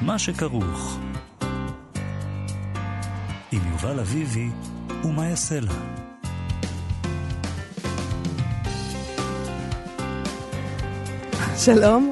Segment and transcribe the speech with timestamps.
[0.00, 0.98] מה שכרוך.
[3.52, 4.48] עם יובל אביבי
[5.04, 5.72] ומה יעשה לה.
[11.56, 12.10] שלום,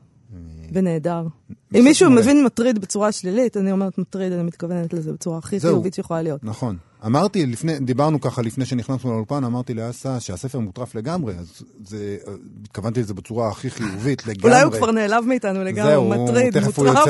[0.72, 1.28] ונהדר.
[1.76, 5.94] אם מישהו מבין מטריד בצורה שלילית, אני אומרת מטריד, אני מתכוונת לזה בצורה הכי חיובית
[5.94, 6.44] שיכולה להיות.
[6.44, 6.78] נכון.
[7.06, 12.18] אמרתי, לפני, דיברנו ככה לפני שנכנסנו לאולפן, אמרתי לאסה שהספר מוטרף לגמרי, אז זה,
[12.64, 14.52] התכוונתי לזה בצורה הכי חיובית, לגמרי.
[14.52, 16.54] אולי הוא כבר נעלב מאיתנו לגמרי, מטריד,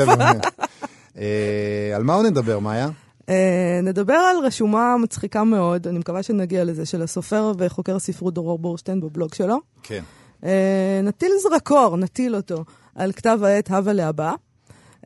[0.06, 0.46] באמת.
[1.18, 2.88] אה, על מה עוד נדבר, מאיה?
[3.28, 8.58] אה, נדבר על רשומה מצחיקה מאוד, אני מקווה שנגיע לזה, של הסופר וחוקר הספרות דרור
[8.58, 9.56] בורשטיין בבלוג שלו.
[9.82, 10.02] כן.
[10.44, 14.34] אה, נטיל זרקור, נטיל אותו, על כתב העת הווה להבא.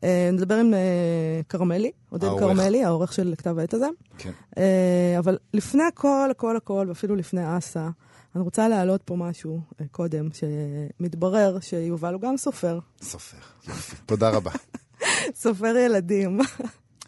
[0.04, 0.74] אה, נדבר עם
[1.48, 3.86] כרמלי, עודד כרמלי, העורך של כתב העת הזה.
[4.18, 4.30] כן.
[5.18, 7.88] אבל לפני הכל, הכל, הכל, ואפילו לפני אסה,
[8.34, 12.78] אני רוצה להעלות פה משהו קודם, שמתברר שיובל הוא גם סופר.
[13.02, 13.36] סופר,
[13.68, 13.96] יופי.
[14.06, 14.50] תודה רבה.
[15.42, 16.40] סופר ילדים.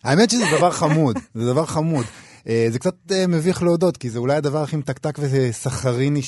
[0.04, 2.04] האמת שזה דבר חמוד, זה דבר חמוד.
[2.48, 6.22] אה, זה קצת אה, מביך להודות, כי זה אולי הדבר הכי מתקתק וסחריני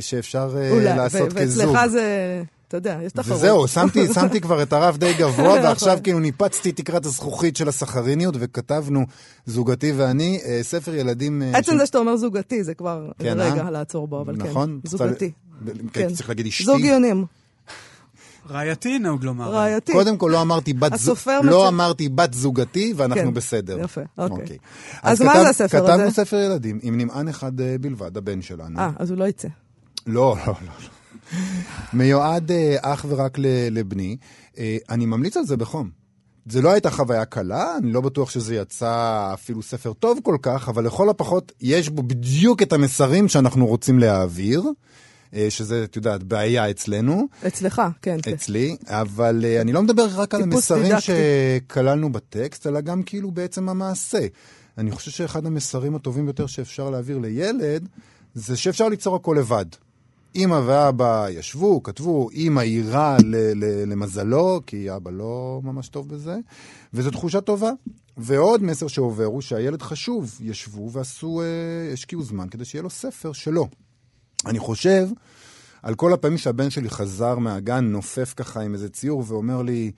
[0.00, 1.68] שאפשר אה, אולי, לעשות כזוג.
[1.68, 2.42] ואצלך זה...
[2.68, 3.36] אתה יודע, יש תחרות.
[3.36, 8.34] וזהו, שמתי, שמתי כבר את הרף די גבוה, ועכשיו כאילו ניפצתי תקרת הזכוכית של הסחריניות,
[8.38, 9.06] וכתבנו,
[9.46, 11.42] זוגתי ואני, ספר ילדים...
[11.54, 14.48] עצם זה שאתה אומר זוגתי, זה כבר כן, רגע לעצור בו, אבל כן.
[14.48, 14.80] נכון?
[14.84, 15.30] זוגתי.
[15.92, 16.14] כן.
[16.14, 16.64] צריך להגיד אשתי.
[16.64, 17.24] זוג יונים.
[18.50, 19.50] רעייתי נהוג לומר.
[19.50, 19.92] רעייתי.
[19.92, 21.16] קודם כל לא אמרתי בת, זוג...
[21.42, 23.34] לא אמרתי בת זוגתי, ואנחנו כן.
[23.34, 23.78] בסדר.
[23.80, 24.42] יפה, אוקיי.
[24.42, 24.58] אוקיי.
[25.02, 26.02] אז, אז כתב, מה זה הספר כתבנו הזה?
[26.02, 28.78] כתבנו ספר ילדים עם נמען אחד uh, בלבד, הבן שלנו.
[28.78, 29.48] אה, אז הוא לא יצא.
[30.06, 30.54] לא, לא, לא.
[30.62, 31.38] לא.
[31.92, 33.38] מיועד uh, אך ורק
[33.70, 34.16] לבני.
[34.54, 34.58] Uh,
[34.90, 36.02] אני ממליץ על זה בחום.
[36.46, 40.68] זה לא הייתה חוויה קלה, אני לא בטוח שזה יצא אפילו ספר טוב כל כך,
[40.68, 44.62] אבל לכל הפחות יש בו בדיוק את המסרים שאנחנו רוצים להעביר.
[45.48, 47.28] שזה, את יודעת, בעיה אצלנו.
[47.46, 48.18] אצלך, כן.
[48.34, 48.94] אצלי, כן.
[48.94, 51.02] אבל uh, אני לא מדבר רק על המסרים דידקטי.
[51.02, 54.26] שכללנו בטקסט, אלא גם כאילו בעצם המעשה.
[54.78, 57.88] אני חושב שאחד המסרים הטובים ביותר שאפשר להעביר לילד,
[58.34, 59.66] זה שאפשר ליצור הכל לבד.
[60.36, 63.16] אמא ואבא ישבו, כתבו, אמא יירה
[63.86, 66.36] למזלו, כי אבא לא ממש טוב בזה,
[66.94, 67.70] וזו תחושה טובה.
[68.16, 73.32] ועוד מסר שעובר הוא שהילד חשוב, ישבו ועשו, uh, השקיעו זמן כדי שיהיה לו ספר
[73.32, 73.68] שלו.
[74.46, 75.08] אני חושב
[75.82, 79.90] על כל הפעמים שהבן שלי חזר מהגן, נופף ככה עם איזה ציור ואומר לי,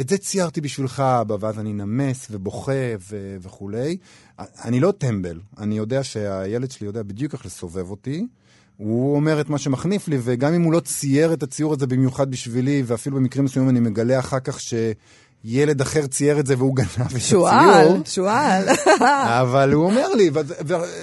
[0.00, 2.72] את זה ציירתי בשבילך, אבא, ואז אני נמס ובוכה
[3.10, 3.96] ו- וכולי.
[4.38, 8.26] אני לא טמבל, אני יודע שהילד שלי יודע בדיוק איך לסובב אותי.
[8.76, 12.30] הוא אומר את מה שמחניף לי, וגם אם הוא לא צייר את הציור הזה במיוחד
[12.30, 14.74] בשבילי, ואפילו במקרים מסוימים אני מגלה אחר כך ש...
[15.44, 17.18] ילד אחר צייר את זה והוא גנב את הציור.
[17.18, 18.64] שועל, שועל.
[19.42, 20.30] אבל הוא אומר לי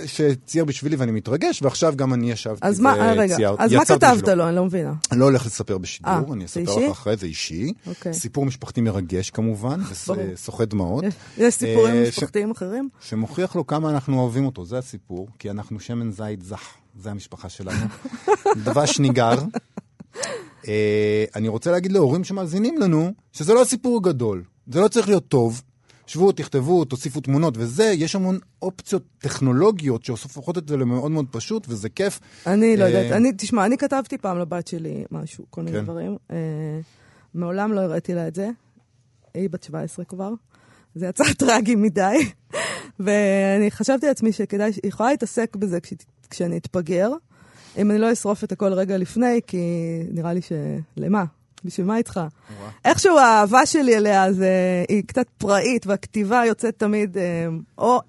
[0.06, 4.48] שצייר בשבילי ואני מתרגש, ועכשיו גם אני ישבתי אז מה, רגע, אז מה כתבת לו?
[4.48, 4.94] אני לא מבינה.
[5.12, 7.74] אני לא הולך לספר בשידור, אני אספר לך אחרי זה אישי.
[8.12, 11.04] סיפור משפחתי מרגש כמובן, וסוחט דמעות.
[11.38, 12.90] יש סיפורים משפחתיים אחרים?
[13.02, 17.50] שמוכיח לו כמה אנחנו אוהבים אותו, זה הסיפור, כי אנחנו שמן זית זך, זה המשפחה
[17.50, 17.86] שלנו.
[18.66, 19.36] דבש ניגר.
[20.62, 20.66] Uh,
[21.36, 25.62] אני רוצה להגיד להורים שמאזינים לנו, שזה לא סיפור גדול, זה לא צריך להיות טוב.
[26.08, 31.66] שבו, תכתבו, תוסיפו תמונות וזה, יש המון אופציות טכנולוגיות שהופכות את זה למאוד מאוד פשוט,
[31.70, 32.20] וזה כיף.
[32.48, 35.84] אני לא יודעת, אני, תשמע, אני כתבתי פעם לבת שלי משהו, כל מיני כן.
[35.84, 36.18] דברים.
[36.30, 36.34] Uh,
[37.34, 38.50] מעולם לא הראיתי לה את זה.
[39.34, 40.34] היא בת 17 כבר.
[40.96, 42.32] זה יצא טרגי מדי.
[43.00, 45.80] ואני חשבתי לעצמי שכדאי, היא יכולה להתעסק בזה
[46.30, 47.12] כשאני אתפגר.
[47.78, 49.58] אם אני לא אשרוף את הכל רגע לפני, כי
[50.12, 50.52] נראה לי ש...
[50.98, 51.24] למה?
[51.66, 52.20] בשביל מה איתך?
[52.86, 54.52] איכשהו האהבה שלי אליה זה,
[54.90, 57.48] היא קצת פראית, והכתיבה יוצאת תמיד אה,
[57.78, 58.00] או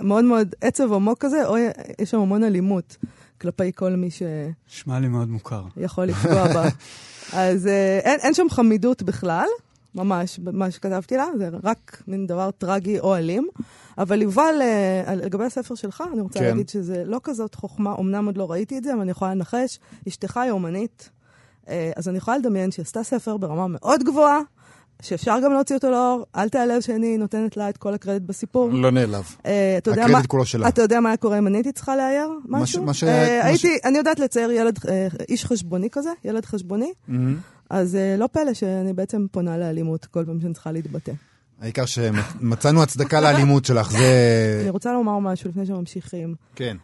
[0.00, 1.56] מאוד מאוד עצב עמוק כזה, או
[1.98, 2.96] יש שם המון אלימות
[3.40, 4.22] כלפי כל מי ש...
[4.68, 5.64] נשמע לי מאוד מוכר.
[5.76, 6.68] יכול לפגוע בה.
[7.32, 9.46] אז אה, אין, אין שם חמידות בכלל,
[9.94, 13.48] ממש, מה שכתבתי לה, זה רק מין דבר טרגי או אלים.
[13.98, 16.44] אבל יובל, אה, לגבי הספר שלך, אני רוצה כן.
[16.44, 19.78] להגיד שזה לא כזאת חוכמה, אמנם עוד לא ראיתי את זה, אבל אני יכולה לנחש,
[20.08, 21.10] אשתך היא אומנית,
[21.68, 24.40] אה, אז אני יכולה לדמיין שהיא עשתה ספר ברמה מאוד גבוהה,
[25.02, 28.70] שאפשר גם להוציא אותו לאור, אל תיעלב שאני נותנת לה את כל הקרדיט בסיפור.
[28.72, 29.36] לא נעלב.
[29.46, 30.68] אה, הקרדיט מה, כולו שלה.
[30.68, 32.84] אתה יודע מה היה קורה אם אני הייתי צריכה לאייר משהו?
[32.84, 33.04] מה ש...
[33.04, 33.80] אה, הייתי, ש...
[33.84, 37.12] אני יודעת לצייר ילד, אה, איש חשבוני כזה, ילד חשבוני, mm-hmm.
[37.70, 41.12] אז אה, לא פלא שאני בעצם פונה לאלימות כל פעם שאני צריכה להתבטא.
[41.60, 44.58] העיקר שמצאנו הצדקה לאלימות שלך, זה...
[44.60, 46.34] אני רוצה לומר משהו לפני שממשיכים.
[46.54, 46.76] כן.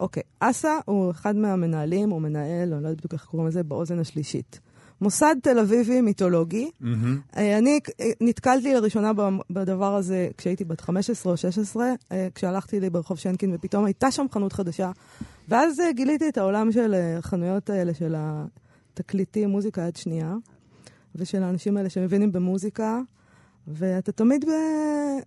[0.00, 3.98] אוקיי, אסא הוא אחד מהמנהלים, או מנהל, אני לא יודעת בדיוק איך קוראים לזה, באוזן
[3.98, 4.60] השלישית.
[5.00, 6.70] מוסד תל אביבי מיתולוגי.
[6.82, 7.36] Mm-hmm.
[7.36, 7.80] אני
[8.20, 9.12] נתקלתי לראשונה
[9.50, 11.92] בדבר הזה כשהייתי בת 15 או 16,
[12.34, 14.90] כשהלכתי לי ברחוב שנקין ופתאום הייתה שם חנות חדשה.
[15.48, 20.34] ואז גיליתי את העולם של החנויות האלה, של התקליטים, מוזיקה יד שנייה,
[21.14, 23.00] ושל האנשים האלה שמבינים במוזיקה.
[23.68, 24.50] ואתה תמיד, ב...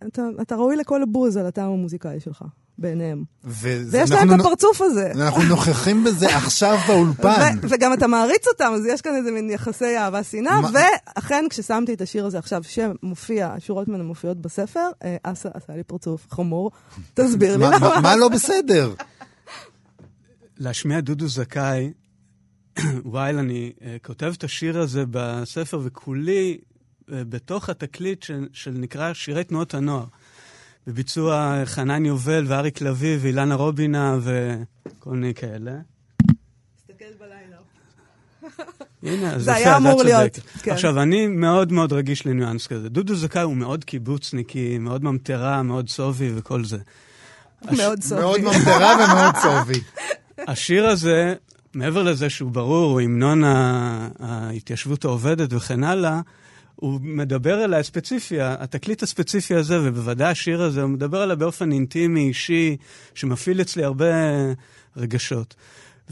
[0.07, 2.43] אתה, אתה ראוי לכל הבוז על הטעם המוזיקאי שלך,
[2.77, 3.23] בעיניהם.
[3.43, 5.11] ויש להם את הפרצוף הזה.
[5.15, 7.57] אנחנו נוכחים בזה עכשיו באולפן.
[7.61, 12.25] וגם אתה מעריץ אותם, אז יש כאן איזה מין יחסי אהבה-שנאה, ואכן, כששמתי את השיר
[12.25, 16.71] הזה עכשיו, שמופיע, השורות ממנו מופיעות בספר, אה, אסה עשה לי פרצוף חמור.
[17.13, 18.01] תסביר לי למה.
[18.01, 18.93] מה לא בסדר?
[20.57, 21.93] להשמיע דודו זכאי,
[23.05, 26.57] וואל, אני uh, כותב את השיר הזה בספר, וכולי
[27.07, 30.05] בתוך התקליט של, של נקרא שירי תנועות הנוער.
[30.87, 35.71] בביצוע חנן יובל ואריק לביא ואילנה רובינה וכל מיני כאלה.
[36.77, 37.57] תסתכל בלילה.
[39.03, 40.39] הנה, זה היה אמור להיות.
[40.61, 40.71] כן.
[40.71, 42.89] עכשיו, אני מאוד מאוד רגיש לניואנס כזה.
[42.89, 46.77] דודו זכאי הוא מאוד קיבוצניקי, מאוד ממטרה, מאוד סובי וכל זה.
[47.71, 48.21] מאוד סובי.
[48.21, 49.81] מאוד ממטרה ומאוד סובי.
[50.51, 51.35] השיר הזה,
[51.73, 53.43] מעבר לזה שהוא ברור, הוא המנון
[54.19, 56.21] ההתיישבות העובדת וכן הלאה,
[56.83, 62.27] הוא מדבר אליי ספציפי, התקליט הספציפי הזה, ובוודאי השיר הזה, הוא מדבר אליי באופן אינטימי,
[62.27, 62.77] אישי,
[63.13, 64.05] שמפעיל אצלי הרבה
[64.97, 65.55] רגשות.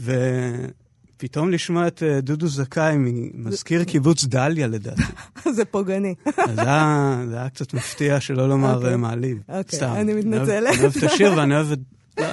[0.00, 2.96] ופתאום לשמוע את אה, דודו זכאי
[3.34, 5.02] מזכיר קיבוץ דליה, לדעתי.
[5.56, 6.14] זה פוגעני.
[6.54, 8.76] זה היה, זה היה קצת מפתיע, שלא לומר okay.
[8.76, 8.96] אוקיי.
[8.96, 9.38] מעליב.
[9.48, 10.48] אוקיי, okay, אני מתנצלת.
[10.48, 11.78] אני אוהב את השיר ואני אוהב את...
[12.18, 12.26] לא,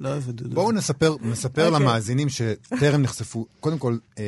[0.00, 0.54] לא אוהב את דודו.
[0.54, 1.66] בואו נספר, נספר okay.
[1.66, 1.80] אוקיי.
[1.80, 3.46] למאזינים שטרם נחשפו.
[3.60, 4.24] קודם כל, אה,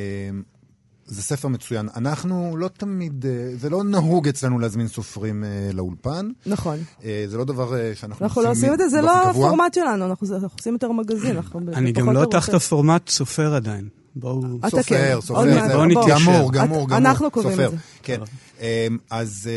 [1.06, 1.88] זה ספר מצוין.
[1.96, 6.31] אנחנו לא תמיד, אה, זה לא נהוג אצלנו להזמין סופרים אה, לאולפן.
[6.46, 6.78] נכון.
[7.04, 10.26] אה, זה לא דבר שאנחנו אנחנו לא עושים את זה, זה לא הפורמט שלנו, אנחנו
[10.58, 11.37] עושים יותר מגזין.
[11.75, 13.88] אני גם לא תחת הפורמט סופר עדיין.
[14.16, 14.43] בואו...
[14.70, 15.16] סופר, כן.
[15.20, 16.25] סופר, בואו נתיישר.
[16.25, 16.96] גמור, גמור, גמור.
[16.96, 17.76] אנחנו קובעים את זה.
[18.02, 18.20] כן.
[19.10, 19.50] אז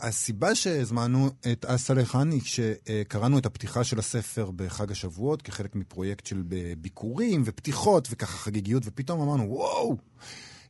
[0.00, 6.26] הסיבה שהזמנו את אסה לכאן היא שקראנו את הפתיחה של הספר בחג השבועות, כחלק מפרויקט
[6.26, 6.42] של
[6.80, 9.96] ביקורים ופתיחות וככה חגיגיות, ופתאום אמרנו, וואו!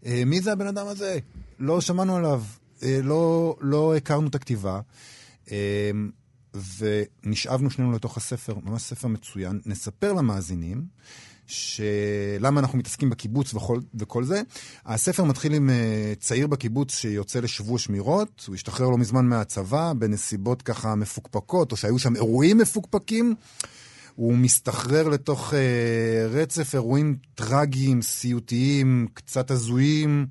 [0.06, 1.18] אה, מי זה הבן אדם הזה?
[1.58, 2.42] לא שמענו עליו,
[2.82, 4.80] אה, לא, לא הכרנו את הכתיבה.
[5.50, 5.90] אה,
[6.78, 9.60] ונשאבנו שנינו לתוך הספר, ממש ספר מצוין.
[9.66, 10.84] נספר למאזינים
[11.46, 14.42] שלמה אנחנו מתעסקים בקיבוץ וכל, וכל זה.
[14.86, 15.70] הספר מתחיל עם
[16.20, 21.98] צעיר בקיבוץ שיוצא לשבוע שמירות, הוא השתחרר לא מזמן מהצבא בנסיבות ככה מפוקפקות, או שהיו
[21.98, 23.34] שם אירועים מפוקפקים.
[24.16, 30.26] הוא מסתחרר לתוך אה, רצף אירועים טרגיים, סיוטיים, קצת הזויים,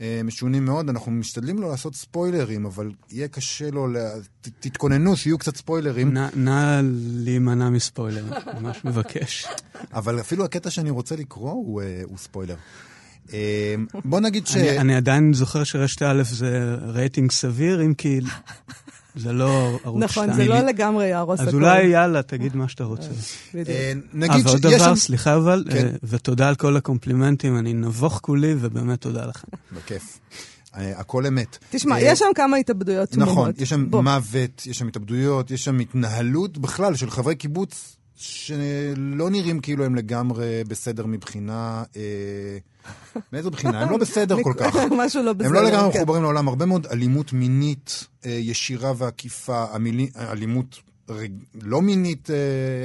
[0.00, 0.88] אה, משונים מאוד.
[0.88, 4.10] אנחנו משתדלים לא לעשות ספוילרים, אבל יהיה קשה לו, לה...
[4.40, 6.12] ת, תתכוננו שיהיו קצת ספוילרים.
[6.12, 6.80] נא, נא
[7.24, 9.46] להימנע מספוילרים, ממש מבקש.
[9.92, 12.56] אבל אפילו הקטע שאני רוצה לקרוא הוא, אה, הוא ספוילר.
[13.32, 13.74] אה,
[14.04, 14.56] בוא נגיד ש...
[14.56, 18.20] אני, אני עדיין זוכר שרשת א' זה רייטינג סביר, אם כי
[19.16, 20.30] זה לא ערוץ 2.
[20.30, 21.48] נכון, זה לא לגמרי יהרוס הכול.
[21.48, 23.08] אז אולי יאללה, תגיד מה שאתה רוצה.
[23.54, 24.42] אה, נגיד שיש...
[24.42, 25.86] אבל עוד דבר, סליחה אבל, כן.
[25.86, 29.44] אה, ותודה על כל הקומפלימנטים, אני נבוך כולי, ובאמת תודה לך.
[29.72, 30.18] בכיף.
[30.76, 31.58] אה, הכל אמת.
[31.70, 33.32] תשמע, יש שם כמה התאבדויות תמוהות.
[33.32, 39.30] נכון, יש שם מוות, יש שם התאבדויות, יש שם התנהלות בכלל של חברי קיבוץ שלא
[39.30, 41.82] נראים כאילו הם לגמרי בסדר מבחינה...
[43.32, 43.80] מאיזו בחינה?
[43.80, 44.76] הם לא בסדר כל כך.
[45.04, 45.48] משהו לא בסדר.
[45.48, 45.98] הם לא לגמרי כן.
[45.98, 46.48] מחוברים לעולם.
[46.48, 49.64] הרבה מאוד אלימות מינית אה, ישירה ועקיפה,
[50.16, 50.80] אלימות
[51.62, 52.36] לא מינית אה,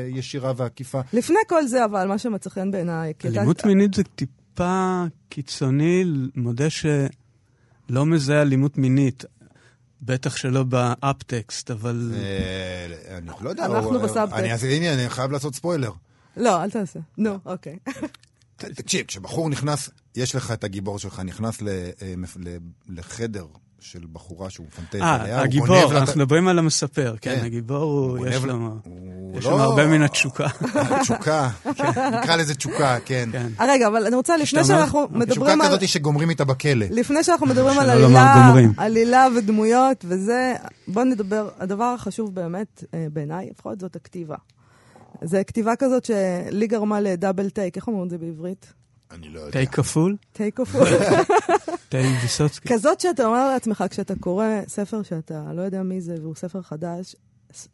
[0.10, 1.02] ישירה ועקיפה.
[1.14, 3.14] לפני כל זה, אבל, מה שמצא חן בעיניי...
[3.26, 6.04] אלימות מינית זה טיפה קיצוני,
[6.36, 9.24] מודה שלא מזהה אלימות מינית.
[10.02, 12.14] בטח שלא באפטקסט, אבל...
[12.16, 13.66] אה, אני לא יודע.
[13.66, 14.64] אנחנו בסאבטקסט.
[14.64, 15.92] הנה, אני חייב לעשות ספוילר.
[16.38, 17.00] לא, אל תעשה.
[17.18, 17.78] נו, אוקיי.
[18.58, 21.58] תקשיב, כשבחור נכנס, יש לך את הגיבור שלך, נכנס
[22.88, 23.46] לחדר
[23.80, 27.46] של בחורה שהוא מפנטז עליה, אה, הגיבור, אנחנו מדברים על המספר, כן, כן.
[27.46, 28.70] הגיבור הוא, יש לו...
[29.34, 30.48] יש שם לא- הרבה מן התשוקה.
[31.02, 31.50] תשוקה,
[32.24, 33.30] נקרא לזה תשוקה, כן.
[33.32, 33.48] כן.
[33.60, 35.68] אה, רגע, אבל אני רוצה, לפני שאנחנו מדברים על...
[35.68, 36.86] תשוקה כזאת שגומרים איתה בכלא.
[36.90, 37.90] לפני שאנחנו מדברים על
[38.78, 40.56] עלילה ודמויות וזה,
[40.88, 44.36] בואו נדבר, הדבר החשוב באמת, אה, בעיניי, לפחות זאת הכתיבה.
[45.22, 48.74] זה כתיבה כזאת שלי גרמה לדאבל טייק, איך אומרים את זה בעברית?
[49.12, 49.52] אני לא יודע.
[49.52, 50.16] טייק כפול?
[50.34, 50.88] טייק כפול.
[51.90, 52.70] טייק ויסוצקי.
[52.74, 57.16] כזאת שאתה אומר לעצמך, כשאתה קורא ספר שאתה לא יודע מי זה, והוא ספר חדש,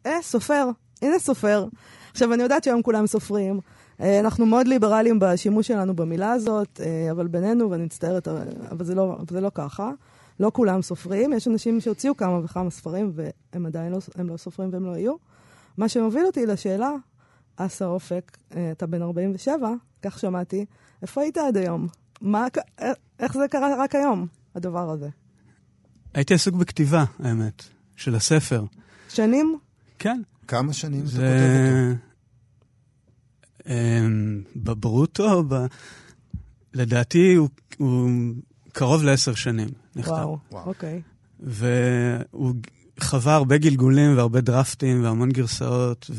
[0.06, 0.68] אה, סופר,
[1.02, 1.66] הנה סופר.
[2.10, 3.60] עכשיו, אני יודעת שהיום כולם סופרים.
[4.00, 8.28] אה, אנחנו מאוד ליברליים בשימוש שלנו במילה הזאת, אה, אבל בינינו, ואני מצטערת,
[8.70, 9.90] אבל זה לא, זה לא ככה.
[10.40, 14.70] לא כולם סופרים, יש אנשים שהוציאו כמה וכמה ספרים, והם עדיין לא, הם לא סופרים
[14.72, 15.14] והם לא יהיו.
[15.78, 16.90] מה שמוביל אותי לשאלה,
[17.56, 18.36] אסה אופק,
[18.72, 19.70] אתה בן 47,
[20.02, 20.64] כך שמעתי,
[21.04, 21.88] איפה היית עד היום?
[22.20, 22.46] מה,
[23.20, 25.08] איך זה קרה רק היום, הדבר הזה?
[26.14, 27.62] הייתי עסוק בכתיבה, האמת,
[27.96, 28.64] של הספר.
[29.08, 29.58] שנים?
[29.98, 30.20] כן.
[30.48, 31.16] כמה שנים זה...
[31.16, 32.14] אתה כותב אותו?
[33.68, 35.54] אמ, בברוטו, ב...
[36.74, 38.10] לדעתי הוא, הוא
[38.72, 40.12] קרוב לעשר שנים נכתב.
[40.12, 41.02] וואו, וואו, אוקיי.
[41.40, 42.54] והוא
[43.00, 46.10] חווה הרבה גלגולים והרבה דרפטים והמון גרסאות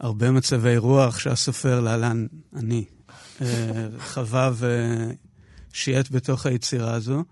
[0.00, 2.26] והרבה מצבי רוח שהסופר, להלן
[2.56, 2.99] אני, אה,
[3.98, 4.50] חווה
[5.72, 7.24] ושייט בתוך היצירה הזו.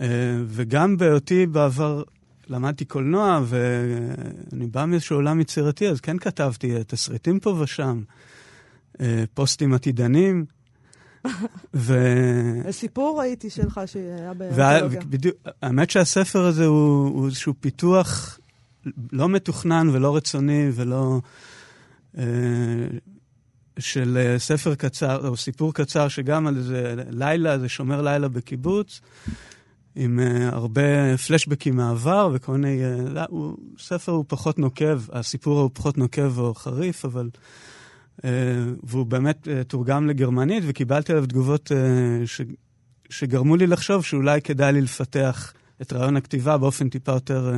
[0.00, 0.06] אה,
[0.46, 2.02] וגם בהיותי בעבר
[2.48, 8.02] למדתי קולנוע, ואני בא מאיזשהו עולם יצירתי, אז כן כתבתי תסריטים פה ושם,
[9.00, 10.44] אה, פוסטים עתידנים.
[11.74, 11.94] ו...
[12.70, 15.00] סיפור ראיתי שלך שהיה באנתולוגיה.
[15.00, 18.38] בדיוק, האמת שהספר הזה הוא, הוא איזשהו פיתוח
[19.12, 21.20] לא מתוכנן ולא רצוני ולא...
[22.18, 22.24] אה,
[23.78, 29.00] של אה, ספר קצר, או סיפור קצר, שגם על איזה לילה, זה שומר לילה בקיבוץ,
[29.98, 32.82] עם uh, הרבה פלשבקים מהעבר וכל מיני...
[33.08, 37.30] לא, הוא, ספר הוא פחות נוקב, הסיפור הוא פחות נוקב או חריף, אבל...
[38.82, 41.72] והוא באמת תורגם לגרמנית, וקיבלתי עליו תגובות
[42.24, 42.40] ש,
[43.10, 45.52] שגרמו לי לחשוב שאולי כדאי לי לפתח
[45.82, 47.52] את רעיון הכתיבה באופן טיפה יותר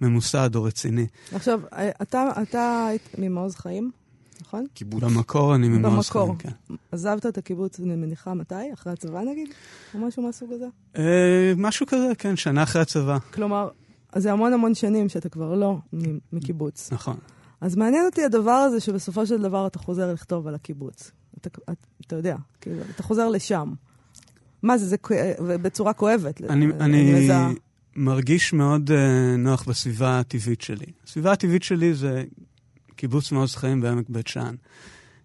[0.00, 1.06] ממוסד או רציני.
[1.32, 1.60] עכשיו,
[2.02, 2.88] אתה, אתה
[3.18, 3.90] ממעוז חיים?
[4.40, 4.66] נכון?
[4.74, 5.02] קיבוץ.
[5.02, 6.50] במקור אני ממעוז חיים, כן.
[6.92, 8.72] עזבת את הקיבוץ, אני מניחה, מתי?
[8.72, 9.48] אחרי הצבא נגיד?
[9.94, 10.66] או משהו מהסוג הזה?
[10.96, 13.18] אה, משהו כזה, כן, שנה אחרי הצבא.
[13.34, 13.68] כלומר,
[14.16, 15.78] זה המון המון שנים שאתה כבר לא
[16.32, 16.92] מקיבוץ.
[16.92, 17.16] נכון.
[17.60, 21.10] אז מעניין אותי הדבר הזה שבסופו של דבר אתה חוזר לכתוב על הקיבוץ.
[21.40, 21.48] אתה,
[22.06, 23.72] אתה יודע, כאילו, אתה חוזר לשם.
[24.62, 24.96] מה זה, זה
[25.38, 26.42] בצורה כואבת.
[26.42, 27.48] אני, אני, אני
[27.96, 28.92] מרגיש מאוד uh,
[29.38, 30.86] נוח בסביבה הטבעית שלי.
[31.06, 32.24] הסביבה הטבעית שלי זה
[32.98, 34.54] קיבוץ מעוז חיים בעמק בית שאן,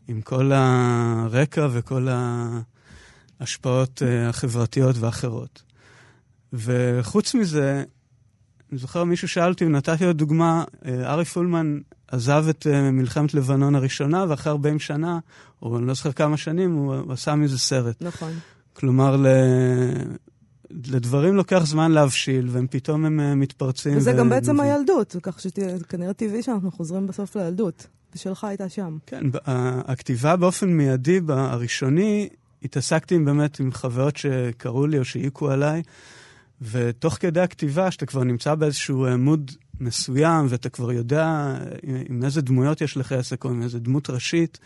[0.08, 2.08] עם כל הרקע וכל
[3.40, 5.64] ההשפעות uh, החברתיות ואחרות.
[6.54, 7.84] וחוץ מזה,
[8.72, 13.34] אני זוכר מישהו שאל אותי, ונתתי לו דוגמה, uh, ארי פולמן עזב את uh, מלחמת
[13.34, 15.20] לבנון הראשונה, ואחרי 40 שנה,
[15.62, 17.96] או אני לא זוכר כמה שנים, הוא, עשה מזה סרט.
[18.02, 18.32] נכון.
[18.74, 19.16] כלומר.
[20.88, 23.98] לדברים לוקח זמן להבשיל, והם פתאום הם uh, מתפרצים.
[23.98, 24.18] וזה ו...
[24.18, 24.72] גם בעצם מבין.
[24.72, 27.88] הילדות, כך שכנראה טבעי שאנחנו חוזרים בסוף לילדות.
[28.16, 28.98] ושלך הייתה שם.
[29.06, 29.24] כן,
[29.86, 32.30] הכתיבה באופן מיידי, הראשוני,
[32.64, 35.82] התעסקתי באמת עם חוויות שקראו לי או שהעיקו עליי,
[36.62, 42.42] ותוך כדי הכתיבה, שאתה כבר נמצא באיזשהו מוד מסוים, ואתה כבר יודע אה, עם איזה
[42.42, 44.60] דמויות יש לך עסק, או עם איזה דמות ראשית,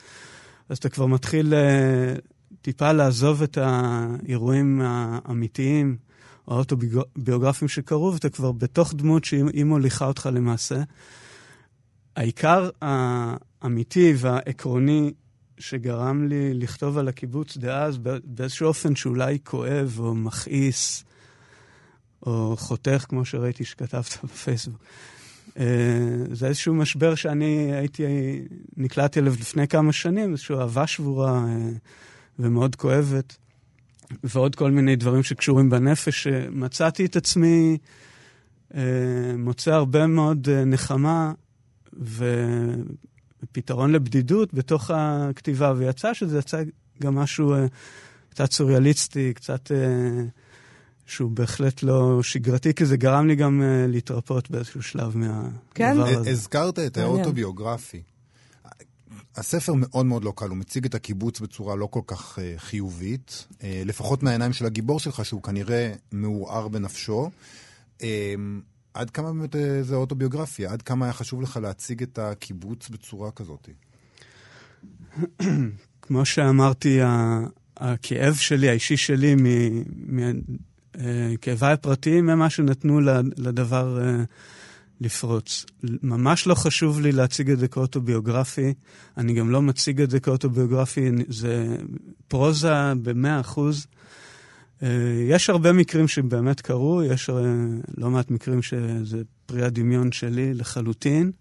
[0.70, 1.54] אז אתה כבר מתחיל
[2.68, 5.98] טיפה לעזוב את האירועים האמיתיים
[6.48, 10.84] או האוטוביוגרפיים שקרו, ואתה כבר בתוך דמות שהיא מוליכה אותך למעשה.
[12.16, 15.14] העיקר האמיתי והעקרוני
[15.58, 21.04] שגרם לי לכתוב על הקיבוץ דאז באיזשהו אופן שאולי כואב או מכעיס
[22.26, 24.84] או חותך, כמו שראיתי שכתבת בפייסבוק.
[25.60, 25.66] אה,
[26.32, 28.04] זה איזשהו משבר שאני הייתי,
[28.78, 31.46] נקלעתי אליו לפני כמה שנים, איזושהי אהבה שבורה.
[32.40, 33.38] אה, ומאוד כואבת,
[34.24, 37.78] ועוד כל מיני דברים שקשורים בנפש, שמצאתי את עצמי
[38.76, 38.82] אה,
[39.38, 41.34] מוצא הרבה מאוד אה, נחמה
[43.44, 46.64] ופתרון לבדידות בתוך הכתיבה, ויצא שזה יצא
[47.02, 47.66] גם משהו אה,
[48.30, 49.72] קצת סוריאליסטי, קצת...
[49.72, 50.24] אה,
[51.08, 56.00] שהוא בהחלט לא שגרתי, כי זה גרם לי גם uh, להתרפות באיזשהו שלב מהדבר כן?
[56.00, 56.30] הזה.
[56.30, 58.02] הזכרת את האוטוביוגרפי.
[59.38, 63.48] הספר מאוד מאוד לא קל, הוא מציג את הקיבוץ בצורה לא כל כך uh, חיובית,
[63.50, 67.30] uh, לפחות מהעיניים של הגיבור שלך, שהוא כנראה מעורער בנפשו.
[68.00, 68.04] Uh,
[68.94, 70.72] עד כמה באמת uh, זה אוטוביוגרפיה?
[70.72, 73.70] עד כמה היה חשוב לך להציג את הקיבוץ בצורה כזאת?
[76.02, 77.00] כמו שאמרתי,
[77.78, 79.36] הכאב שלי, האישי שלי,
[80.98, 83.00] מכאביי הפרטיים, הם מה שנתנו
[83.38, 84.00] לדבר
[85.02, 85.66] לפרוץ.
[85.84, 88.74] ממש לא חשוב לי להציג את זה כאוטוביוגרפי,
[89.18, 91.78] אני גם לא מציג את זה כאוטוביוגרפי, זה
[92.28, 93.88] פרוזה במאה אחוז.
[94.84, 94.90] אה,
[95.30, 97.36] יש הרבה מקרים שבאמת קרו, יש אה,
[97.98, 101.32] לא מעט מקרים שזה פרי הדמיון שלי לחלוטין.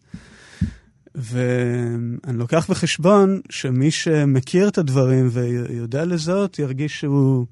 [1.15, 7.47] ואני לוקח בחשבון שמי שמכיר את הדברים ויודע לזהות, ירגיש שהוא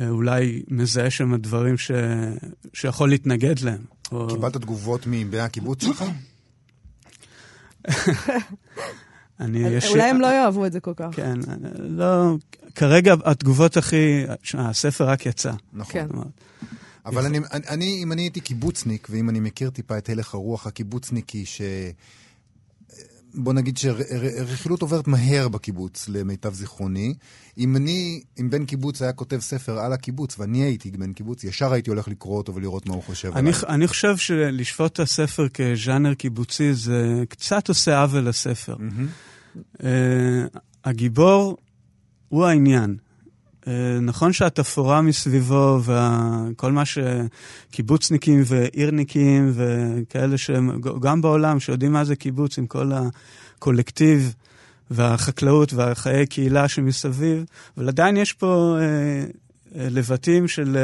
[0.00, 1.90] אה, אולי מזהה שם דברים ש...
[2.72, 3.97] שיכול להתנגד להם.
[4.28, 6.04] קיבלת תגובות מבני הקיבוץ שלך?
[9.40, 9.90] אני יש...
[9.90, 11.08] אולי הם לא יאהבו את זה כל כך.
[11.12, 11.38] כן,
[11.78, 12.36] לא,
[12.74, 14.24] כרגע התגובות הכי...
[14.54, 15.52] הספר רק יצא.
[15.72, 15.92] נכון.
[15.92, 16.06] כן.
[17.06, 21.46] אבל אני, אני, אם אני הייתי קיבוצניק, ואם אני מכיר טיפה את הלך הרוח הקיבוצניקי,
[21.46, 21.60] ש...
[23.38, 27.14] בוא נגיד שרכילות עוברת מהר בקיבוץ, למיטב זיכרוני.
[27.58, 31.72] אם אני, אם בן קיבוץ היה כותב ספר על הקיבוץ, ואני הייתי בן קיבוץ, ישר
[31.72, 33.60] הייתי הולך לקרוא אותו ולראות מה הוא חושב אני, עליי.
[33.68, 38.76] אני חושב שלשפוט את הספר כז'אנר קיבוצי, זה קצת עושה עוול לספר.
[38.76, 39.56] Mm-hmm.
[39.76, 39.80] Uh,
[40.84, 41.56] הגיבור
[42.28, 42.96] הוא העניין.
[43.68, 43.70] Uh,
[44.02, 52.58] נכון שהתפאורה מסביבו וכל מה שקיבוצניקים ועירניקים וכאלה שהם, גם בעולם, שיודעים מה זה קיבוץ
[52.58, 54.34] עם כל הקולקטיב
[54.90, 57.44] והחקלאות והחיי קהילה שמסביב,
[57.76, 59.32] אבל עדיין יש פה uh,
[59.72, 60.78] uh, לבטים של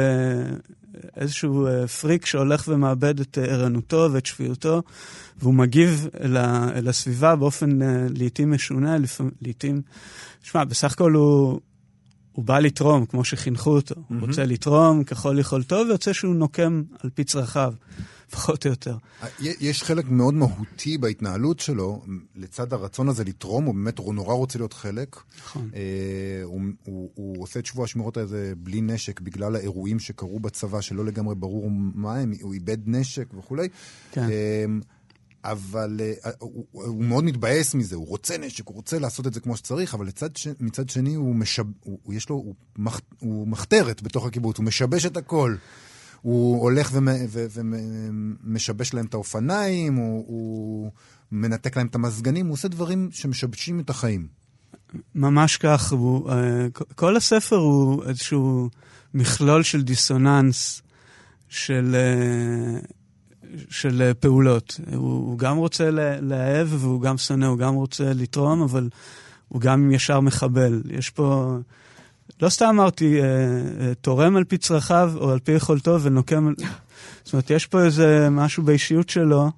[1.17, 1.67] איזשהו
[2.01, 4.81] פריק שהולך ומאבד את ערנותו ואת שפיותו,
[5.39, 8.97] והוא מגיב אל, הסביבה באופן לעיתים משונה,
[9.41, 9.81] לעיתים...
[10.43, 11.59] שמע, בסך הכל הוא...
[12.35, 13.95] הוא בא לתרום, כמו שחינכו אותו.
[13.95, 14.13] Mm-hmm.
[14.13, 17.73] הוא רוצה לתרום ככל יכולתו, ויוצא שהוא נוקם על פי צרכיו,
[18.31, 18.97] פחות או יותר.
[19.39, 22.03] יש חלק מאוד מהותי בהתנהלות שלו,
[22.35, 25.15] לצד הרצון הזה לתרום, הוא באמת הוא נורא רוצה להיות חלק.
[25.39, 25.69] נכון.
[25.75, 25.81] אה,
[26.43, 31.05] הוא, הוא, הוא עושה את שבוע השמירות הזה בלי נשק, בגלל האירועים שקרו בצבא, שלא
[31.05, 33.67] לגמרי ברור מה הם, הוא איבד נשק וכולי.
[34.11, 34.23] כן.
[34.23, 34.65] אה,
[35.51, 39.39] אבל uh, הוא, הוא מאוד מתבאס מזה, הוא רוצה נשק, הוא רוצה לעשות את זה
[39.39, 40.47] כמו שצריך, אבל לצד ש...
[40.59, 41.63] מצד שני הוא, משב...
[41.79, 43.01] הוא, יש לו, הוא, מח...
[43.19, 45.55] הוא מחתרת בתוך הקיבוץ, הוא משבש את הכל.
[46.21, 48.93] הוא הולך ומשבש.
[48.93, 50.91] להם את האופניים, הוא, הוא
[51.31, 54.27] מנתק להם את המזגנים, הוא עושה דברים שמשבשים את החיים.
[55.15, 56.33] ממש כך, הוא, uh,
[56.95, 58.69] כל הספר הוא איזשהו
[59.13, 60.81] מכלול של דיסוננס,
[61.49, 61.95] של...
[63.69, 64.79] של אה, פעולות.
[64.95, 65.89] הוא, הוא גם רוצה
[66.21, 68.89] לאהב והוא גם שונא, הוא גם רוצה לתרום, אבל
[69.47, 70.81] הוא גם ישר מחבל.
[70.89, 71.57] יש פה...
[72.41, 76.53] לא סתם אמרתי, אה, אה, תורם על פי צרכיו או על פי יכולתו ונוקם...
[77.23, 79.51] זאת אומרת, יש פה איזה משהו באישיות שלו,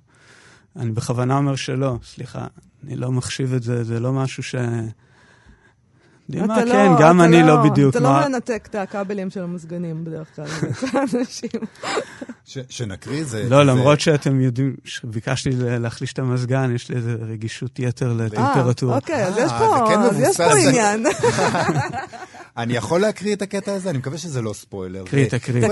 [0.75, 2.47] אני בכוונה אומר שלא, סליחה,
[2.83, 4.55] אני לא מחשיב את זה, זה לא משהו ש...
[6.29, 7.91] יודעים מה, לא, כן, גם אני לא, לא בדיוק.
[7.91, 8.21] אתה לא מה...
[8.21, 10.45] לא מנתק את הכבלים של המזגנים בדרך כלל,
[10.95, 11.49] אנשים.
[12.69, 13.49] שנקריא זה...
[13.49, 18.93] לא, למרות שאתם יודעים, ביקשתי להחליש את המזגן, יש לי איזו רגישות יתר לטמפרטורה.
[18.93, 21.05] אה, אוקיי, אז יש פה כן עניין.
[22.57, 23.89] אני יכול להקריא את הקטע הזה?
[23.89, 25.03] אני מקווה שזה לא ספוילר.
[25.05, 25.67] קריא, תקריא.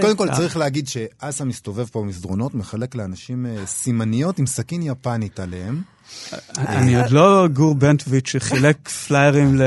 [0.00, 5.40] קודם כל צריך להגיד שאסה מסתובב פה במסדרונות, מחלק לאנשים אה, סימניות עם סכין יפנית
[5.40, 5.82] עליהם.
[6.58, 9.62] אני עוד לא גור בנטוויץ' שחילק פליירים ל...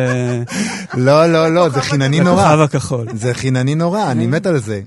[0.93, 2.43] לא, לא, לא, זה חינני נורא.
[2.43, 3.07] לכוכב הכחול.
[3.13, 4.81] זה חינני נורא, אני מת על זה.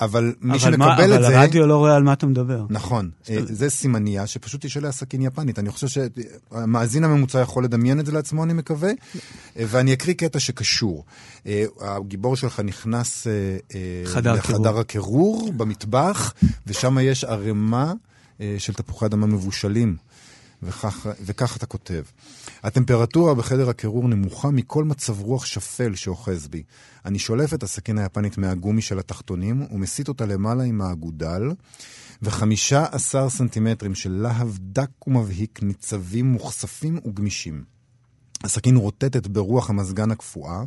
[0.00, 1.26] אבל מי שמקבל את זה...
[1.28, 2.64] אבל הרדיו לא רואה על מה אתה מדבר.
[2.70, 3.10] נכון.
[3.30, 5.58] אה, זה סימניה שפשוט יש עליה סכין יפנית.
[5.58, 8.90] אני חושב שהמאזין הממוצע יכול לדמיין את זה לעצמו, אני מקווה.
[8.90, 11.04] אה, ואני אקריא קטע שקשור.
[11.46, 13.26] אה, הגיבור שלך נכנס
[14.14, 16.34] לחדר הקירור במטבח,
[16.66, 17.92] ושם יש ערימה
[18.58, 20.11] של תפוחי אדמה מבושלים.
[20.62, 22.02] וכך, וכך אתה כותב:
[22.62, 26.62] הטמפרטורה בחדר הקירור נמוכה מכל מצב רוח שפל שאוחז בי.
[27.04, 31.42] אני שולף את הסכין היפנית מהגומי של התחתונים ומסיט אותה למעלה עם האגודל,
[32.22, 37.64] וחמישה עשר סנטימטרים של להב דק ומבהיק ניצבים מוכספים וגמישים.
[38.44, 40.62] הסכין רוטטת ברוח המזגן הקפואה,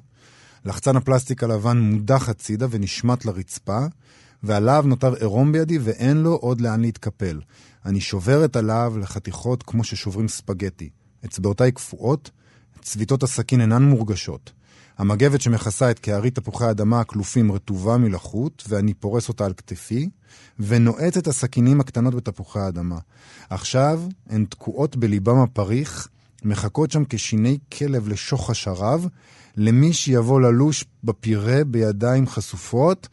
[0.66, 3.86] לחצן הפלסטיק הלבן מודח הצידה ונשמט לרצפה,
[4.44, 7.40] והלהב נותר עירום בידי ואין לו עוד לאן להתקפל.
[7.86, 10.90] אני שובר את הלהב לחתיכות כמו ששוברים ספגטי.
[11.26, 12.32] אצבעותיי קפואות,
[12.82, 14.52] צביטות הסכין אינן מורגשות.
[14.98, 20.10] המגבת שמכסה את קערי תפוחי האדמה הכלופים רטובה מלחות, ואני פורס אותה על כתפי,
[20.60, 22.98] ונועץ את הסכינים הקטנות בתפוחי האדמה.
[23.50, 26.08] עכשיו הן תקועות בליבם הפריך,
[26.44, 29.08] מחכות שם כשיני כלב לשוך השרב,
[29.58, 33.08] למי שיבוא ללוש בפירה בידיים חשופות,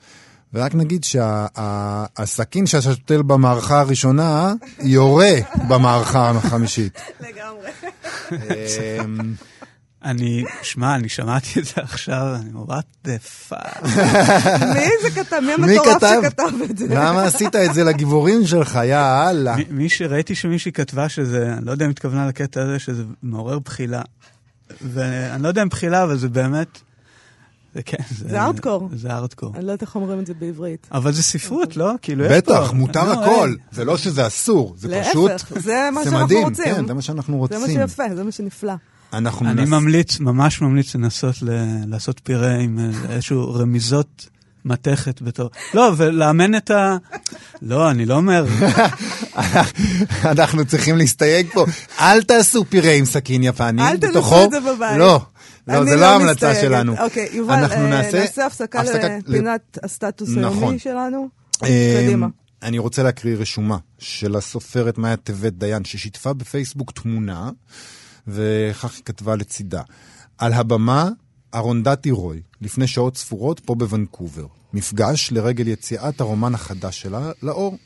[0.54, 5.32] ורק נגיד שהסכין שה, שאתה שותל במערכה הראשונה, יורה
[5.68, 7.00] במערכה החמישית.
[7.20, 7.70] לגמרי.
[9.00, 9.34] אמ,
[10.04, 13.84] אני, שמע, אני שמעתי את זה עכשיו, אני אומר, what the fuck.
[14.74, 15.40] מי זה כתב?
[15.46, 16.86] מי המטורף שכתב את זה?
[16.90, 19.56] למה עשית את זה לגיבורים שלך, יא אללה?
[19.70, 24.02] מי שראיתי שמישהי כתבה שזה, אני לא יודע אם התכוונה לקטע הזה, שזה מעורר בחילה.
[24.80, 26.78] ואני לא יודע אם בחילה, אבל זה באמת...
[27.74, 28.42] זה כן, זה...
[28.42, 28.88] ארטקור.
[28.92, 29.52] זה ארטקור.
[29.54, 30.86] אני לא יודעת איך אומרים את זה בעברית.
[30.92, 31.92] אבל זה ספרות, לא?
[32.02, 32.36] כאילו, יש פה...
[32.36, 33.54] בטח, מותר לא, הכל.
[33.72, 35.30] זה לא שזה אסור, זה פשוט...
[35.30, 36.64] להפך, זה מה שאנחנו רוצים.
[36.64, 37.60] כן, זה מה שאנחנו רוצים.
[37.60, 38.72] זה מה שיפה, זה מה שנפלא.
[39.12, 41.34] אנחנו אני ממליץ, ממש ממליץ לנסות
[41.86, 42.78] לעשות פירה עם
[43.10, 44.28] איזשהו רמיזות
[44.64, 45.50] מתכת בתור...
[45.74, 46.96] לא, ולאמן את ה...
[47.62, 48.46] לא, אני לא אומר.
[50.32, 51.66] אנחנו צריכים להסתייג פה.
[52.00, 53.82] אל תעשו פירה עם סכין יפני.
[53.82, 54.98] אל תנסו את זה בבית.
[54.98, 55.20] לא.
[55.68, 56.94] לא, זה לא ההמלצה שלנו.
[56.98, 60.78] אוקיי, יובל, אה, נעשה הפסקה לפינת הסטטוס היומי נכון.
[60.78, 61.28] שלנו.
[61.62, 61.68] אמ,
[62.02, 62.26] קדימה.
[62.62, 67.50] אני רוצה להקריא רשומה של הסופרת מאיה טבת דיין, ששיתפה בפייסבוק תמונה,
[68.26, 69.82] וכך היא כתבה לצידה.
[70.38, 71.08] על הבמה,
[71.54, 74.46] ארונדטי רוי, לפני שעות ספורות פה בוונקובר.
[74.72, 77.78] מפגש לרגל יציאת הרומן החדש שלה לאור.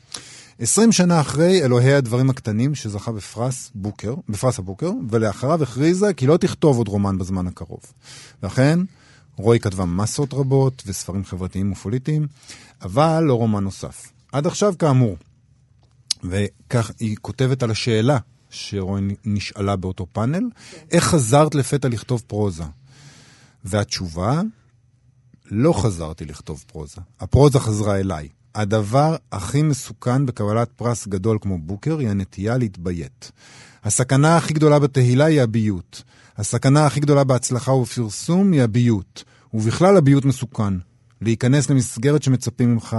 [0.59, 6.37] עשרים שנה אחרי אלוהי הדברים הקטנים שזכה בפרס בוקר, בפרס הבוקר, ולאחריו הכריזה כי לא
[6.37, 7.79] תכתוב עוד רומן בזמן הקרוב.
[8.43, 8.79] ואכן,
[9.35, 12.27] רוי כתבה מסות רבות וספרים חברתיים ופוליטיים,
[12.81, 14.11] אבל לא רומן נוסף.
[14.31, 15.17] עד עכשיו כאמור.
[16.23, 18.17] וכך היא כותבת על השאלה
[18.49, 20.43] שרוי נשאלה באותו פאנל,
[20.91, 22.63] איך חזרת לפתע לכתוב פרוזה?
[23.65, 24.41] והתשובה,
[25.45, 27.01] לא חזרתי לכתוב פרוזה.
[27.19, 28.27] הפרוזה חזרה אליי.
[28.57, 33.31] הדבר הכי מסוכן בקבלת פרס גדול כמו בוקר היא הנטייה להתביית.
[33.83, 36.03] הסכנה הכי גדולה בתהילה היא הביות.
[36.37, 39.23] הסכנה הכי גדולה בהצלחה ובפרסום היא הביות.
[39.53, 40.73] ובכלל הביות מסוכן.
[41.21, 42.97] להיכנס למסגרת שמצפים ממך,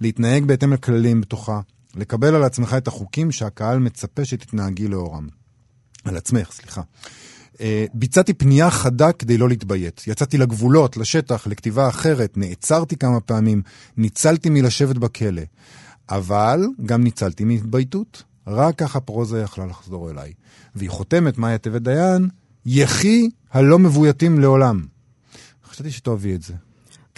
[0.00, 1.60] להתנהג בהתאם לכללים בתוכה,
[1.94, 5.28] לקבל על עצמך את החוקים שהקהל מצפה שתתנהגי לאורם.
[6.04, 6.82] על עצמך, סליחה.
[7.60, 10.04] אה, ביצעתי פנייה חדה כדי לא להתביית.
[10.06, 13.62] יצאתי לגבולות, לשטח, לכתיבה אחרת, נעצרתי כמה פעמים,
[13.96, 15.42] ניצלתי מלשבת בכלא.
[16.10, 18.22] אבל גם ניצלתי מהתבייתות.
[18.46, 20.32] רק ככה פרוזה יכלה לחזור אליי.
[20.74, 22.28] והיא חותמת, מאיה טבת דיין,
[22.66, 24.86] יחי הלא מבויתים לעולם.
[25.64, 26.54] חשבתי שתאהבי את זה.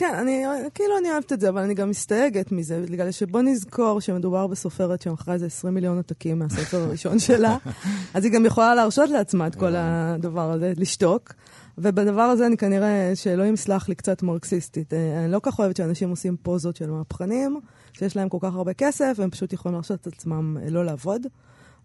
[0.01, 4.01] כן, אני, כאילו אני אוהבת את זה, אבל אני גם מסתייגת מזה, בגלל שבוא נזכור
[4.01, 7.57] שמדובר בסופרת שמכרה איזה 20 מיליון עותקים מהספר הראשון שלה,
[8.15, 11.33] אז היא גם יכולה להרשות לעצמה את כל הדבר הזה, לשתוק.
[11.79, 14.95] ובדבר הזה אני כנראה, שאלוהים סלח לי, קצת מרקסיסטית.
[14.95, 17.61] אה, אני לא כך אוהבת שאנשים עושים פוזות של מהפכנים,
[17.93, 21.27] שיש להם כל כך הרבה כסף, והם פשוט יכולים להרשות את עצמם אה, לא לעבוד.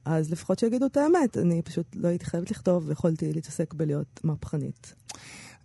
[0.06, 4.94] אז לפחות שיגידו את האמת, אני פשוט לא הייתי חייבת לכתוב, ויכולתי להתעסק בלהיות מהפכנית.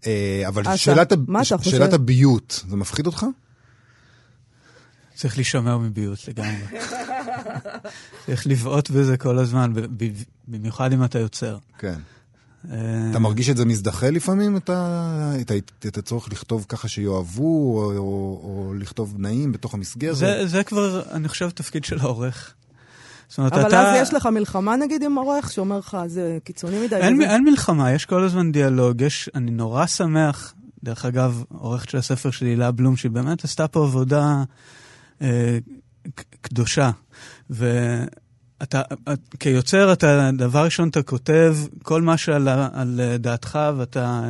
[0.06, 1.12] אה, אבל שאלת,
[1.62, 3.26] שאלת הביות, זה מפחיד אותך?
[5.14, 6.64] צריך להישמר מביות לגמרי.
[8.26, 9.72] צריך לבעוט בזה כל הזמן,
[10.48, 11.58] במיוחד אם אתה יוצר.
[11.78, 11.98] כן.
[12.70, 12.76] אה,
[13.10, 15.32] אתה מרגיש את זה מזדחה לפעמים, את, ה...
[15.40, 15.54] את, ה...
[15.88, 20.16] את הצורך לכתוב ככה שיאהבו, או, או, או לכתוב נעים בתוך המסגרת?
[20.16, 22.54] זה, זה כבר, אני חושב, תפקיד של העורך.
[23.30, 23.92] זאת אומרת, אבל אתה...
[23.92, 26.96] אז יש לך מלחמה נגיד עם עורך שאומר לך, זה קיצוני מדי.
[26.96, 27.30] אין, וזה...
[27.30, 29.00] אין מלחמה, יש כל הזמן דיאלוג.
[29.00, 33.68] יש, אני נורא שמח, דרך אגב, עורכת של הספר שלי, הילה בלום, שהיא באמת עשתה
[33.68, 34.42] פה עבודה
[35.22, 35.58] אה,
[36.40, 36.90] קדושה.
[37.50, 38.82] ואתה,
[39.40, 44.22] כיוצר, אתה, דבר ראשון, אתה כותב כל מה שעל על דעתך, ואתה,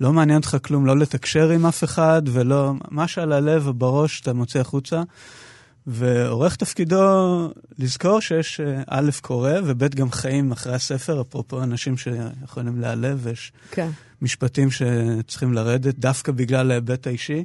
[0.00, 4.32] לא מעניין אותך כלום, לא לתקשר עם אף אחד, ולא, מה שעל הלב ובראש אתה
[4.32, 5.02] מוצא החוצה.
[5.86, 6.96] ועורך תפקידו
[7.78, 13.52] לזכור שיש אה, א', קורא, וב', גם חיים אחרי הספר, אפרופו אנשים שיכולים להיעלב, ויש
[13.70, 13.90] כן.
[14.22, 17.44] משפטים שצריכים לרדת דווקא בגלל ההיבט האישי,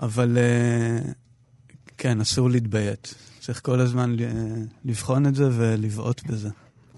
[0.00, 1.12] אבל אה,
[1.98, 3.14] כן, אסור להתביית.
[3.40, 4.16] צריך כל הזמן
[4.84, 6.48] לבחון את זה ולבעוט בזה.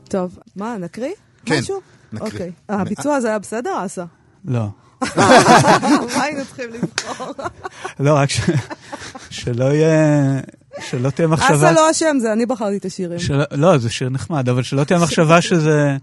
[0.08, 1.12] טוב, מה, נקריא?
[1.44, 1.80] כן, משהו?
[2.12, 2.30] נקריא.
[2.30, 2.52] אוקיי.
[2.68, 4.04] הביצוע הזה היה בסדר, אסה?
[4.44, 4.68] לא.
[6.16, 7.32] מה היינו צריכים לבחור?
[8.00, 8.28] לא, רק
[9.38, 10.40] שלא יהיה...
[10.80, 11.56] שלא תהיה מחשבה...
[11.56, 13.18] אסה לא אשם, זה אני בחרתי את השירים.
[13.52, 15.96] לא, זה שיר נחמד, אבל שלא תהיה מחשבה שזה...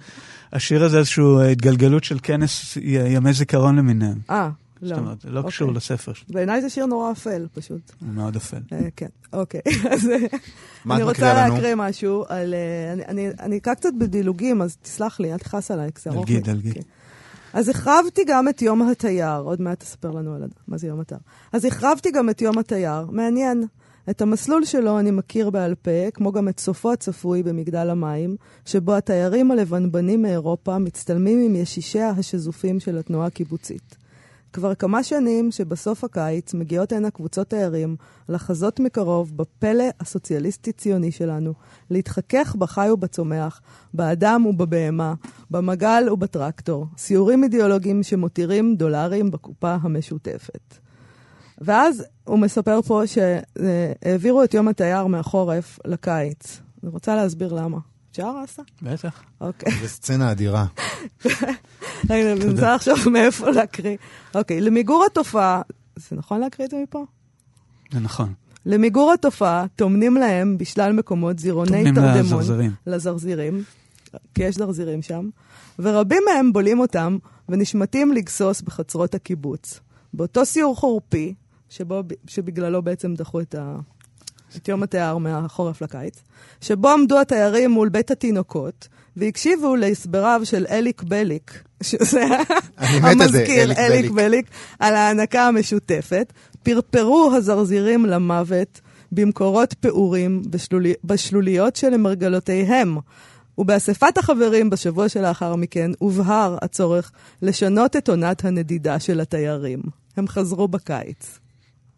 [0.54, 4.18] השיר הזה איזושהי התגלגלות של כנס ימי זיכרון למיניהם.
[4.30, 4.50] אה,
[4.82, 4.90] לא.
[4.90, 5.78] זאת אומרת, זה לא קשור אוקיי.
[5.78, 6.12] לספר.
[6.30, 7.92] בעיניי זה שיר נורא אפל, פשוט.
[8.00, 8.58] הוא מאוד אפל.
[8.72, 9.62] אה, כן, אוקיי.
[9.94, 10.10] אז
[10.92, 12.54] אני רוצה להקריא משהו על...
[12.54, 16.40] אה, אני אקרא קצת בדילוגים, אז תסלח לי, אל תכעס עליי, כי זה ארוך לי.
[16.40, 16.80] דלגי, דלגי.
[17.56, 21.20] אז החרבתי גם את יום התייר, עוד מעט תספר לנו על מה זה יום התייר.
[21.54, 23.64] אז החרבתי גם את יום התייר, מעניין.
[24.10, 28.96] את המסלול שלו אני מכיר בעל פה, כמו גם את סופו הצפוי במגדל המים, שבו
[28.96, 34.05] התיירים הלבנבנים מאירופה מצטלמים עם ישישיה השזופים של התנועה הקיבוצית.
[34.56, 37.96] כבר כמה שנים שבסוף הקיץ מגיעות הנה קבוצות תיירים
[38.30, 41.54] לחזות מקרוב בפלא הסוציאליסטי-ציוני שלנו,
[41.90, 43.62] להתחכך בחי ובצומח,
[43.94, 45.14] באדם ובבהמה,
[45.52, 50.76] במגל ובטרקטור, סיורים אידיאולוגיים שמותירים דולרים בקופה המשותפת.
[51.62, 56.62] ואז הוא מספר פה שהעבירו את יום התייר מהחורף לקיץ.
[56.84, 57.78] אני רוצה להסביר למה.
[58.16, 58.62] אפשר, אסה?
[58.82, 59.24] בטח.
[59.42, 59.72] אוקיי.
[59.82, 60.66] זו סצנה אדירה.
[62.10, 63.98] רגע, אני מנסה לחשוב מאיפה להקריא.
[64.36, 65.62] אוקיי, למיגור התופעה,
[65.96, 67.06] זה נכון להקריא את זה מפה?
[67.94, 68.34] זה נכון.
[68.66, 71.96] למיגור התופעה, טומנים להם בשלל מקומות זירוני תרדמון.
[71.96, 72.72] טומנים לזרזירים.
[72.88, 73.64] לזרזירים,
[74.34, 75.30] כי יש זרזירים שם,
[75.80, 77.18] ורבים מהם בולים אותם
[77.50, 79.80] ונשמטים לגסוס בחצרות הקיבוץ.
[80.14, 81.34] באותו סיור חורפי,
[81.70, 83.78] שבו, שבגללו בעצם דחו את, ה,
[84.58, 86.24] את יום התיאר מהחורף לקיץ,
[86.62, 88.88] שבו עמדו התיירים מול בית התינוקות,
[89.18, 92.26] והקשיבו להסבריו של אליק בליק, שזה
[92.78, 94.46] המזכיר אליק בליק,
[94.80, 102.98] על ההענקה המשותפת, פרפרו הזרזירים למוות במקורות פעורים בשלולי, בשלוליות שלמרגלותיהם.
[103.58, 109.80] ובאספת החברים בשבוע שלאחר מכן הובהר הצורך לשנות את עונת הנדידה של התיירים.
[110.18, 111.40] הם חזרו בקיץ.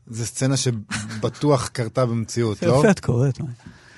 [0.10, 2.78] זו סצנה שבטוח קרתה במציאות, לא?
[2.80, 3.38] יפה את קוראת.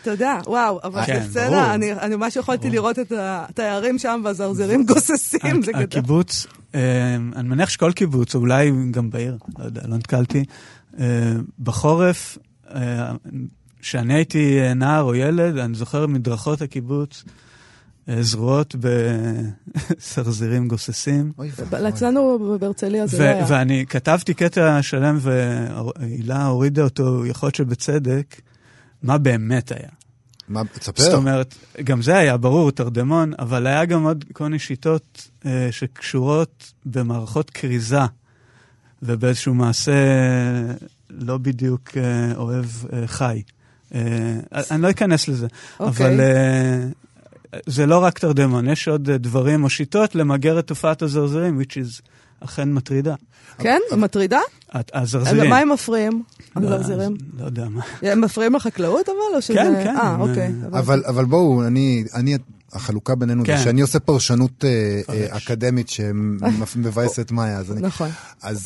[0.04, 4.86] תודה, וואו, אבל כן, זו סצנה, אני, אני ממש יכולתי לראות את התיירים שם והזרזירים
[4.86, 5.84] גוססים, זה גדול.
[5.84, 10.46] הקיבוץ, אה, אני מניח שכל קיבוץ, או אולי גם בעיר, לא יודע, לא נתקלתי,
[11.00, 12.38] אה, בחורף,
[13.82, 17.24] כשאני הייתי נער או ילד, אני זוכר מדרכות הקיבוץ,
[18.22, 18.76] זרועות
[19.96, 21.32] בסרזירים גוססים.
[21.90, 23.46] אצלנו בהרצליה זה לא היה.
[23.48, 28.42] ואני כתבתי קטע שלם, והילה הורידה אותו, יכול להיות שבצדק,
[29.04, 29.90] מה באמת היה.
[30.50, 31.04] מה, תספר.
[31.04, 35.68] זאת אומרת, גם זה היה ברור, תרדמון, אבל היה גם עוד כל מיני שיטות אה,
[35.72, 38.02] שקשורות במערכות כריזה,
[39.02, 39.94] ובאיזשהו מעשה
[41.10, 43.42] לא בדיוק אה, אוהב אה, חי.
[43.96, 44.02] אה,
[44.72, 45.80] אני לא אכנס לזה, okay.
[45.80, 46.08] אוקיי.
[46.08, 46.86] אבל אה,
[47.66, 52.02] זה לא רק תרדמון, יש עוד דברים או שיטות למגר את תופעת הזרזרים, which is
[52.40, 53.16] אכן מטרידה.
[53.58, 53.80] כן?
[53.92, 54.40] היא מטרידה?
[54.94, 55.50] הזרזירים.
[55.50, 56.24] מה הם מפריעים?
[56.56, 57.18] הזרזירים?
[57.40, 57.82] לא יודע מה.
[58.02, 59.54] הם מפריעים לחקלאות אבל, או שזה...
[59.54, 59.98] כן, כן.
[59.98, 60.54] אה, אוקיי.
[61.08, 62.38] אבל בואו, אני...
[62.74, 64.64] החלוקה בינינו זה שאני עושה פרשנות
[65.30, 67.58] אקדמית שמבאסת מאיה.
[67.58, 67.82] אז אני...
[67.82, 68.10] נכון.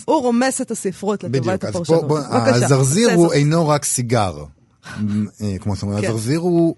[0.05, 2.03] הוא רומס את הספרות לטובת הפרשנות.
[2.03, 4.43] בדיוק, אז הזרזיר הוא אינו רק סיגר.
[5.59, 6.03] כמו שאומרים,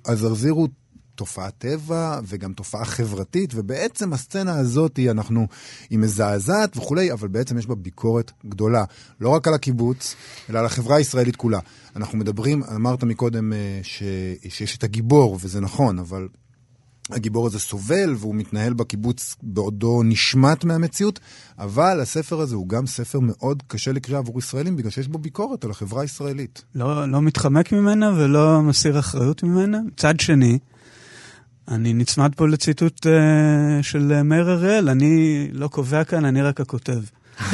[0.05, 0.67] הזרזיר הוא
[1.15, 5.47] תופעת טבע וגם תופעה חברתית, ובעצם הסצנה הזאת היא, אנחנו,
[5.89, 8.83] היא מזעזעת וכולי, אבל בעצם יש בה ביקורת גדולה.
[9.21, 10.15] לא רק על הקיבוץ,
[10.49, 11.59] אלא על החברה הישראלית כולה.
[11.95, 14.03] אנחנו מדברים, אמרת מקודם ש,
[14.49, 16.27] שיש את הגיבור, וזה נכון, אבל
[17.09, 21.19] הגיבור הזה סובל והוא מתנהל בקיבוץ בעודו נשמט מהמציאות,
[21.59, 25.63] אבל הספר הזה הוא גם ספר מאוד קשה לקריאה עבור ישראלים, בגלל שיש בו ביקורת
[25.63, 26.63] על החברה הישראלית.
[26.75, 29.79] לא, לא מתחמק ממנה ולא מסיר אחריות ממנה.
[29.87, 30.59] מצד שני,
[31.67, 33.09] אני נצמד פה לציטוט uh,
[33.81, 36.99] של מאיר אריאל, אני לא קובע כאן, אני רק הכותב.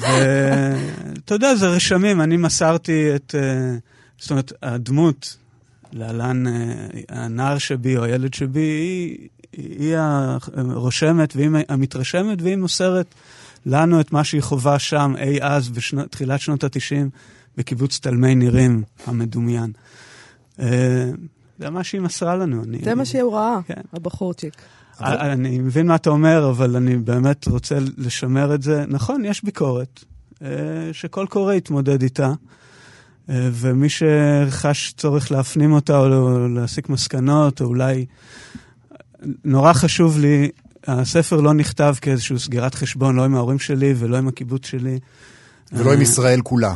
[0.00, 3.80] ואתה יודע, זה רשמים, אני מסרתי את, uh,
[4.18, 5.36] זאת אומרת, הדמות,
[5.92, 6.50] להלן uh,
[7.08, 13.14] הנער שבי או הילד שבי, היא, היא הרושמת והיא המתרשמת, והיא מוסרת
[13.66, 17.08] לנו את מה שהיא חווה שם אי אז, בתחילת שנות ה-90,
[17.56, 19.72] בקיבוץ תלמי נירים המדומיין.
[20.58, 20.62] Uh,
[21.58, 22.62] זה מה שהיא מסרה לנו.
[22.64, 22.78] אני...
[22.84, 23.80] זה מה שהיא ראה, כן.
[23.92, 24.54] הבחורצ'יק.
[25.00, 25.16] אבל...
[25.16, 28.84] אני מבין מה אתה אומר, אבל אני באמת רוצה לשמר את זה.
[28.88, 30.04] נכון, יש ביקורת,
[30.42, 30.48] אה,
[30.92, 32.32] שכל קורא יתמודד איתה,
[33.28, 38.06] אה, ומי שחש צורך להפנים אותה או להסיק מסקנות, או אולי...
[39.44, 40.50] נורא חשוב לי,
[40.86, 44.98] הספר לא נכתב כאיזושהי סגירת חשבון, לא עם ההורים שלי ולא עם הקיבוץ שלי.
[45.72, 46.74] ולא עם ישראל כולה.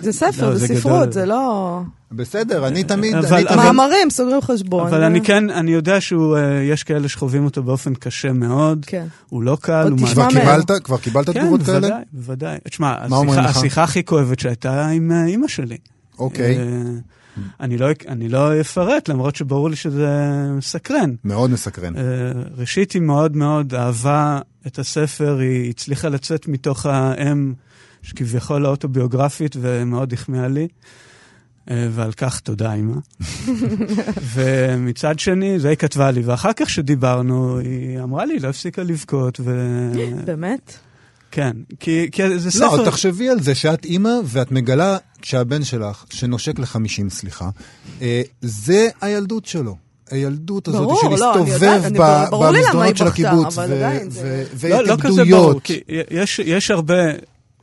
[0.00, 1.80] זה ספר, לא, זה ספרות, זה לא...
[2.12, 3.14] בסדר, אני תמיד...
[3.56, 4.86] מאמרים, סוגרים חשבון.
[4.86, 8.84] אבל אני כן, אני יודע שיש כאלה שחווים אותו באופן קשה מאוד.
[8.86, 9.06] כן.
[9.28, 10.62] הוא לא קל, הוא מעניין.
[10.84, 11.80] כבר קיבלת תגובות כאלה?
[11.80, 12.58] כן, בוודאי, בוודאי.
[12.68, 12.94] תשמע,
[13.38, 15.76] השיחה הכי כואבת שהייתה עם אימא שלי.
[16.18, 16.58] אוקיי.
[17.60, 20.18] אני לא, אני לא אפרט, למרות שברור לי שזה
[20.56, 21.14] מסקרן.
[21.24, 21.92] מאוד מסקרן.
[22.58, 27.52] ראשית, היא מאוד מאוד אהבה את הספר, היא הצליחה לצאת מתוך האם
[28.04, 30.68] שכביכול האוטוביוגרפית ומאוד החמיאה לי.
[31.70, 32.94] ועל כך תודה, אמא.
[34.34, 39.40] ומצד שני, זה היא כתבה לי, ואחר כך שדיברנו, היא אמרה לי, לא הפסיקה לבכות,
[39.44, 39.52] ו...
[40.24, 40.74] באמת?
[41.30, 42.76] כן, כי, כי זה ספר...
[42.76, 47.50] לא, תחשבי על זה שאת אימא ואת מגלה שהבן שלך, שנושק לחמישים, סליחה,
[48.02, 49.76] אה, זה הילדות שלו.
[50.10, 52.96] הילדות הזאת ברור, של לא, אני להסתובב יודעת, אני- ב- ברור לי למה היא במסדרונות
[52.96, 55.62] של בכתה, הקיבוץ, אבל ו- עדיין ו- זה- לא, לא כזה ברור, והתאגדויות.
[55.62, 56.94] כי יש, יש הרבה,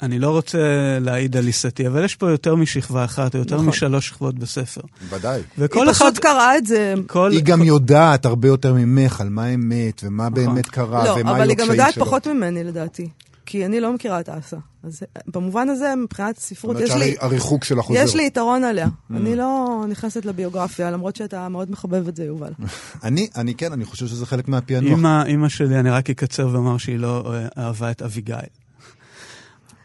[0.01, 0.57] אני לא רוצה
[1.01, 3.67] להעיד על עיסתי, אבל יש פה יותר משכבה אחת, או יותר נכון.
[3.67, 4.81] משלוש שכבות בספר.
[5.09, 5.41] ודאי.
[5.57, 6.05] וכל היא אחד...
[6.05, 6.93] פשוט קראה את זה.
[7.07, 11.31] כל, היא גם יודעת הרבה יותר ממך על מה האמת, ומה באמת קרה, לא, ומה
[11.31, 12.05] אבל היו היא גם הקשיים יודעת שלו.
[12.05, 13.09] פחות ממני לדעתי.
[13.45, 14.57] כי אני לא מכירה את אסה.
[14.83, 17.15] אז במובן הזה, מבחינת ספרות, יש לי...
[17.21, 17.99] שהריחוק שלה חוזר.
[17.99, 18.87] יש לי יתרון עליה.
[19.11, 22.51] אני לא נכנסת לביוגרפיה, למרות שאתה מאוד מחבב את זה, יובל.
[23.03, 24.91] אני, אני כן, אני חושב שזה חלק מהפענוח.
[24.91, 28.37] אימא, אימא שלי, אני רק אקצר ואומר שהיא לא אה, אהבה את אביגיל.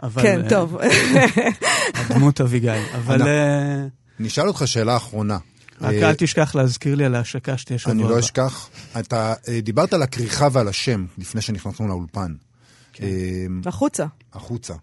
[0.02, 0.76] אבל, כן, אה, טוב.
[1.94, 2.70] הדמות אביגיל.
[2.96, 3.86] אבל אה,
[4.20, 5.38] נשאל אותך שאלה אחרונה.
[5.80, 8.12] רק אה, אל תשכח להזכיר לי על ההשקה שתהיה שבוע אני הבא.
[8.12, 8.68] לא אשכח.
[8.98, 12.34] אתה דיברת על הכריכה ועל השם לפני שנכנסנו לאולפן.
[13.02, 13.06] אה,
[13.66, 14.06] החוצה.
[14.32, 14.74] החוצה.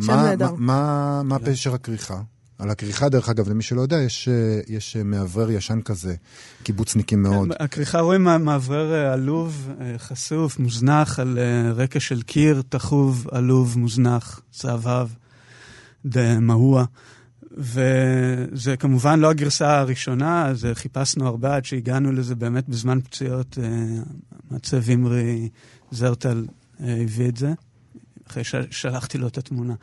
[0.00, 0.50] שם מה- נהדר.
[0.52, 2.20] מה- מה מה פשר הכריכה?
[2.58, 6.14] על הכריכה, דרך אגב, למי שלא יודע, יש, אה, יש אה, מאוורר ישן כזה,
[6.62, 7.48] קיבוצניקים מאוד.
[7.60, 11.38] הכריכה רואים מאוורר אה, עלוב, חשוף, מוזנח, על
[11.74, 15.08] רקע של קיר תחוב, עלוב, מוזנח, צהבהב,
[16.40, 16.84] מעוע.
[17.58, 23.58] וזה כמובן לא הגרסה הראשונה, אז חיפשנו הרבה עד שהגענו לזה באמת בזמן פציעות.
[24.50, 25.48] מעצב אימרי
[25.90, 26.46] זרטל
[26.80, 27.52] הביא את זה,
[28.30, 29.74] אחרי ששלחתי לו את התמונה.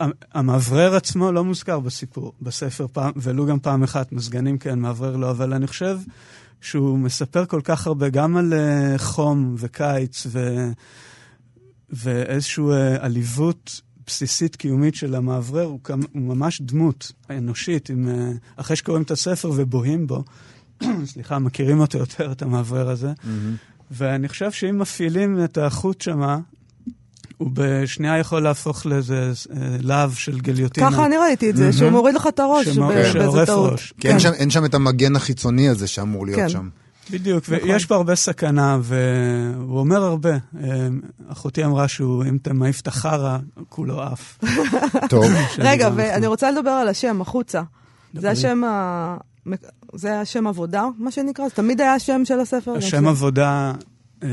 [0.00, 5.16] אה, המאוורר עצמו לא מוזכר בסיפור, בספר, פעם, ולו גם פעם אחת, מזגנים כן, מאוורר
[5.16, 5.98] לא, אבל אני חושב
[6.60, 10.68] שהוא מספר כל כך הרבה, גם על uh, חום וקיץ ו,
[11.90, 18.60] ואיזושהי uh, עליבות בסיסית קיומית של המאוורר, הוא, כמה, הוא ממש דמות אנושית, עם, uh,
[18.60, 20.24] אחרי שקוראים את הספר ובוהים בו,
[21.12, 23.12] סליחה, מכירים אותו יותר, את המאוורר הזה,
[23.90, 26.38] ואני חושב שאם מפעילים את החוט שמה,
[27.38, 30.90] הוא בשנייה יכול להפוך לאיזה אה, להב של גליוטינה.
[30.90, 33.72] ככה אני ראיתי את זה, שהוא מוריד לך את הראש ב- באיזה שעורף טעות.
[33.72, 33.92] ראש.
[34.00, 36.48] כי אין שם, אין שם את המגן החיצוני הזה שאמור להיות כן.
[36.48, 36.68] שם.
[37.10, 37.70] בדיוק, נכון.
[37.70, 40.30] ויש פה הרבה סכנה, והוא אומר הרבה.
[40.30, 40.88] אה,
[41.28, 44.38] אחותי אמרה שהוא, אם אתה מעיף את החרא, כולו עף.
[45.10, 45.24] טוב,
[45.58, 46.26] רגע, ואני.
[46.26, 47.62] רוצה לדבר על השם, החוצה.
[48.14, 48.30] זה.
[48.30, 49.16] השם ה...
[49.94, 51.48] זה השם עבודה, מה שנקרא?
[51.48, 52.72] זה תמיד היה השם של הספר?
[52.76, 53.72] השם עבודה
[54.22, 54.28] אה,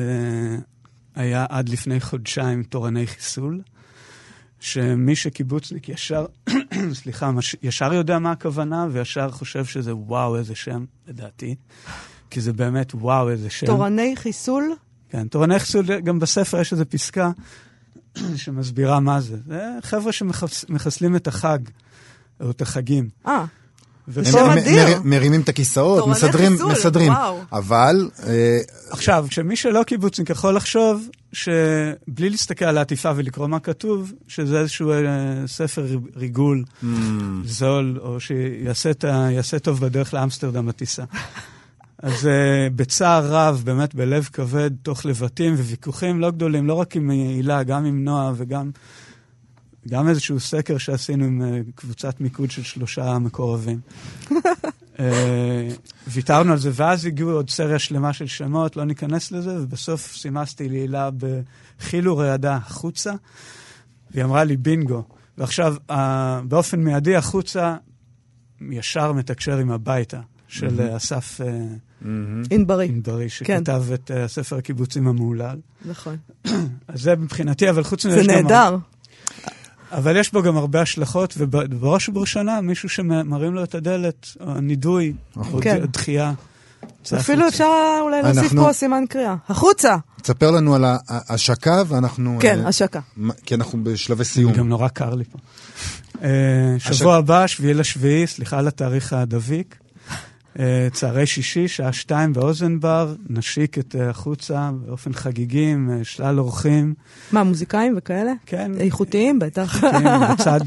[1.15, 3.61] היה עד לפני חודשיים תורני חיסול,
[4.59, 6.25] שמי שקיבוצניק ישר,
[7.01, 11.55] סליחה, מש- ישר יודע מה הכוונה, וישר חושב שזה וואו, איזה שם, לדעתי.
[12.29, 13.65] כי זה באמת וואו, איזה שם.
[13.65, 14.75] תורני חיסול?
[15.09, 17.31] כן, תורני חיסול, גם בספר יש איזו פסקה
[18.35, 19.37] שמסבירה מה זה.
[19.47, 21.59] זה חבר'ה שמחסלים את החג,
[22.41, 23.09] או את החגים.
[23.27, 23.45] אה,
[24.15, 24.87] הם שם מ- אדיר.
[24.87, 27.11] מר- מרימים את הכיסאות, מסדרים, חיסול, מסדרים.
[27.11, 27.39] וואו.
[27.51, 34.13] אבל אה, עכשיו, כשמי שלא קיבוצניק יכול לחשוב שבלי להסתכל על העטיפה ולקרוא מה כתוב,
[34.27, 34.97] שזה איזשהו אה,
[35.47, 35.85] ספר
[36.15, 36.85] ריגול mm,
[37.45, 41.03] זול, או שיעשה טוב בדרך לאמסטרדם בטיסה.
[42.03, 42.27] אז uh,
[42.75, 47.85] בצער רב, באמת בלב כבד, תוך לבטים וויכוחים לא גדולים, לא רק עם הילה, גם
[47.85, 48.71] עם נועה וגם
[49.89, 53.79] גם איזשהו סקר שעשינו עם uh, קבוצת מיקוד של שלושה מקורבים.
[54.29, 54.33] uh,
[56.07, 60.69] ויתרנו על זה, ואז הגיעו עוד סריה שלמה של שמות, לא ניכנס לזה, ובסוף סימסתי
[60.69, 63.13] להילה בחילו רעדה החוצה,
[64.11, 65.03] והיא אמרה לי בינגו.
[65.37, 65.75] ועכשיו,
[66.47, 67.75] באופן מיידי החוצה
[68.71, 71.65] ישר מתקשר עם הביתה של אה, אסף אה,
[72.51, 72.87] ענברי.
[72.87, 75.59] ענברי, שכתב את אה, הספר הקיבוצים המהולל.
[75.85, 76.17] נכון.
[76.87, 78.33] אז זה מבחינתי, אבל חוץ מזה זה יש גם...
[78.33, 78.77] נהדר.
[79.97, 85.13] אבל יש בו גם הרבה השלכות, ובראש ובראשונה מישהו שמרים לו את הדלת, או נידוי,
[85.37, 85.79] או כן.
[85.79, 86.33] ד- דחייה.
[87.19, 87.47] אפילו החוצה.
[87.47, 87.67] אפשר
[88.01, 89.35] אולי להוסיף אנחנו- פה סימן קריאה.
[89.49, 89.95] החוצה!
[90.21, 92.37] תספר לנו על ההשקה, ואנחנו...
[92.41, 92.99] כן, אה, השקה.
[93.45, 94.51] כי אנחנו בשלבי סיום.
[94.53, 95.37] גם נורא קר לי פה.
[96.23, 96.29] אה,
[96.79, 99.75] שבוע הבא, שביעי לשביעי, סליחה על התאריך הדביק.
[100.59, 106.39] אה, צהרי שישי, שעה שתיים באוזנבר, נשיק את אה, החוצה באופן חגיגי עם אה, שלל
[106.39, 106.93] אורחים.
[107.31, 108.33] מה, מוזיקאים וכאלה?
[108.45, 109.77] כן, איכותיים, בטח.
[109.81, 110.59] כן, לצד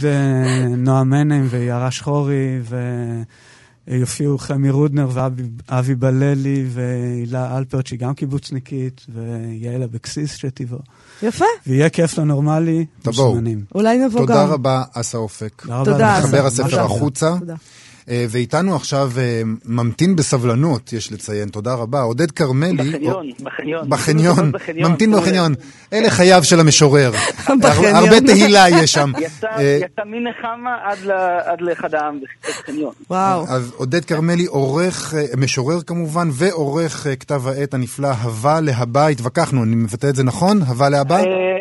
[0.76, 2.60] נועה מנם ויערה שחורי,
[3.88, 10.78] ויופיעו חמי רודנר ואבי בללי, והילה אלפרט, שהיא גם קיבוצניקית, ויעל אבקסיס שתבוא.
[11.22, 13.28] יפה, ויהיה כיף לנורמלי, תבואו.
[13.28, 13.64] מוזמנים.
[13.74, 14.26] אולי נבוא גם.
[14.26, 15.66] תודה רבה, אסא אופק.
[15.84, 16.18] תודה.
[16.18, 16.28] לכם.
[16.28, 16.80] מחבר הספר.
[16.80, 17.36] החוצה.
[17.38, 17.54] תודה.
[18.10, 22.00] אה, ואיתנו עכשיו אה, ממתין בסבלנות, יש לציין, תודה רבה.
[22.00, 22.90] עודד כרמלי.
[22.90, 23.90] בחניון, בחניון.
[23.90, 24.90] בחניון, בחניון.
[24.90, 25.54] ממתין בחניון.
[25.92, 27.10] אלה חייו של המשורר.
[27.62, 27.94] בחניון.
[27.94, 29.12] הרבה תהילה יש שם.
[29.18, 31.10] יצא, אה, יצא מנחמה עד, ל,
[31.44, 32.92] עד לאחד העם בחניון.
[33.10, 33.44] וואו.
[33.48, 40.06] אז עודד כרמלי עורך, משורר כמובן, ועורך כתב העת הנפלא, הווה להבא, התווכחנו, אני מבטא
[40.06, 40.62] את זה נכון?
[40.62, 41.16] הווה להבא?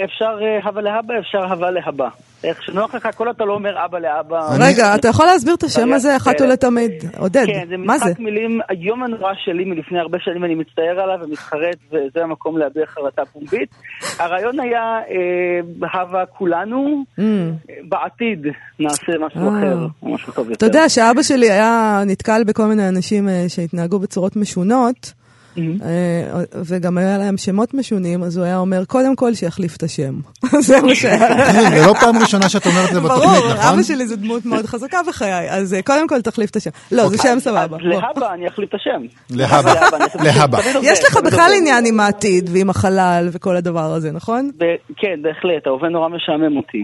[0.06, 2.10] אפשר הווה להבא, אפשר הווה להבא.
[2.46, 4.40] איך שנוח לך, כל אתה לא אומר אבא לאבא.
[4.60, 6.92] רגע, אתה יכול להסביר את השם הזה אחת ולתמיד?
[7.18, 8.06] עודד, כן, זה מה זה?
[8.06, 12.86] משחק מילים, היום הנורא שלי מלפני הרבה שנים, אני מצטער עליו ומתחרט, וזה המקום להביע
[12.86, 13.76] חרטה פומבית.
[14.20, 17.22] הרעיון היה, אה, הווה כולנו, Mm.
[17.90, 18.48] בעתיד
[18.80, 19.60] נעשה משהו אה.
[19.60, 20.54] אחר, משהו טוב יותר.
[20.58, 25.14] אתה יודע שאבא שלי היה נתקל בכל מיני אנשים אה, שהתנהגו בצורות משונות,
[26.66, 30.14] וגם היה להם שמות משונים, אז הוא היה אומר, קודם כל שיחליף את השם.
[30.68, 31.52] זה מה שהיה.
[31.70, 33.74] זה לא פעם ראשונה שאת אומרת את זה בתוכנית, ברור, נכון?
[33.74, 36.70] אבא שלי זו דמות מאוד חזקה בחיי, אז אה, קודם כל תחליף את השם.
[36.92, 37.78] לא, זה שם סבבה.
[37.80, 39.02] להבא אני אחליף את השם.
[39.30, 39.74] להבא.
[40.24, 40.60] להבא.
[40.82, 41.52] יש לך בכלל.
[41.58, 44.52] עניין עם העתיד ועם החלל וכל הדבר הזה, נכון?
[44.98, 46.84] כן, בהחלט, ההווה נורא משעמם אותי.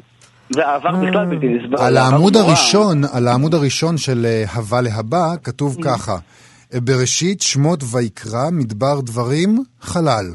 [0.56, 1.02] והעבר אה.
[1.10, 1.78] בכלל בלתי נסבל.
[1.78, 2.38] על העמוד.
[2.38, 5.84] הראשון, על העמוד הראשון של אה, הבא להבא, כתוב Mm.
[5.84, 6.18] ככה,
[6.76, 9.50] בראשית שמות ויקרא, מדבר דברים,
[9.82, 10.26] חלל.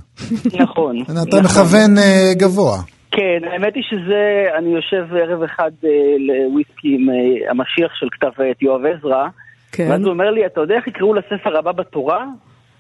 [0.61, 1.03] נכון.
[1.03, 1.45] אתה נכון.
[1.45, 2.79] מכוון אה, גבוה.
[3.11, 8.43] כן, האמת היא שזה, אני יושב ערב אחד אה, לוויסקי עם אה, המשיח של כתב
[8.43, 9.27] העת יואב עזרא,
[9.73, 9.87] כן.
[9.91, 12.27] ואז הוא אומר לי, אתה יודע איך יקראו לספר הבא בתורה?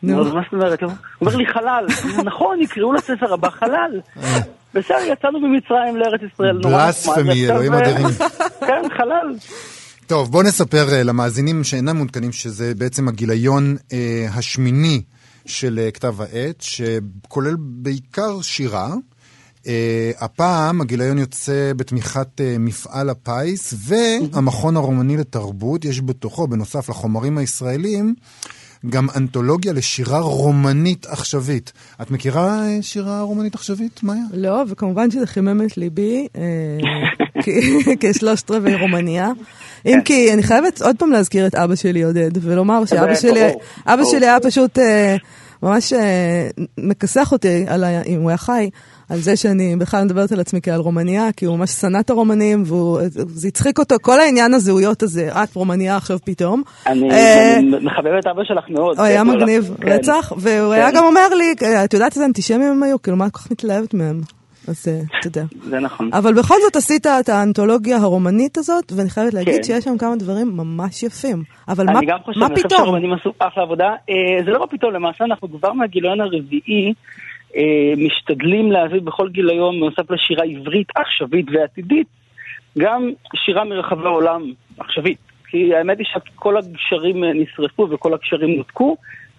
[0.02, 0.20] נו.
[0.20, 0.82] אז מה זאת אומרת?
[0.82, 0.90] הוא
[1.20, 1.86] אומר לי חלל.
[2.24, 4.00] נכון, יקראו לספר הבא חלל.
[4.74, 6.52] בסדר, יצאנו ממצרים לארץ ישראל.
[6.52, 8.06] נורא נחמד, בלספמי, אלוהים אדירים.
[8.60, 9.34] כן, חלל.
[10.06, 15.02] טוב, בואו נספר אה, למאזינים שאינם מעודכנים שזה בעצם הגיליון אה, השמיני
[15.46, 18.94] של אה, כתב העת, שכולל בעיקר שירה.
[19.66, 27.38] אה, הפעם הגיליון יוצא בתמיכת אה, מפעל הפיס והמכון הרומני לתרבות, יש בתוכו, בנוסף לחומרים
[27.38, 28.14] הישראלים,
[28.88, 31.72] גם אנתולוגיה לשירה רומנית עכשווית.
[32.02, 34.22] את מכירה שירה רומנית עכשווית, מאיה?
[34.32, 36.28] לא, וכמובן שזה חימם את ליבי,
[38.00, 39.30] כשלושת רבעי רומניה.
[39.86, 43.40] אם כי אני חייבת עוד פעם להזכיר את אבא שלי עודד, ולומר שאבא שלי,
[43.86, 44.04] אבא.
[44.04, 45.16] שלי היה פשוט אה,
[45.62, 47.64] ממש אה, מכסח אותי,
[48.06, 48.70] אם הוא היה חי,
[49.08, 52.62] על זה שאני בכלל מדברת על עצמי כעל רומניה, כי הוא ממש שנא את הרומנים,
[52.62, 56.62] וזה הצחיק אותו, כל העניין הזהויות הזה, את רומניה עכשיו פתאום.
[56.86, 58.98] אני אה, מחבב את אבא שלך מאוד.
[58.98, 59.28] הוא היה לך.
[59.28, 59.88] מגניב, כן.
[59.88, 60.96] רצח, והוא היה כן.
[60.96, 63.02] גם אומר לי, את יודעת איזה אנטישמים הם היו?
[63.02, 64.20] כאילו, מה את כל כך מתלהבת מהם?
[64.68, 64.88] אז
[65.20, 65.44] אתה יודע.
[65.62, 66.10] זה נכון.
[66.12, 69.62] אבל בכל זאת עשית את האנתולוגיה הרומנית הזאת, ואני חייבת להגיד כן.
[69.62, 71.42] שיש שם כמה דברים ממש יפים.
[71.68, 72.80] אבל מה, אני גם חושב, מה אני חושב פתאום?
[72.80, 73.88] שהרומנים עשו אחלה עבודה.
[74.10, 76.94] אה, זה לא מה פתאום, למעשה אנחנו כבר מהגיליון הרביעי
[77.56, 82.06] אה, משתדלים להביא בכל גיליון, בנוסף לשירה עברית עכשווית ועתידית,
[82.78, 84.42] גם שירה מרחבי העולם
[84.78, 85.18] עכשווית.
[85.50, 88.96] כי האמת היא שכל הגשרים אה, נשרפו וכל הגשרים נותקו,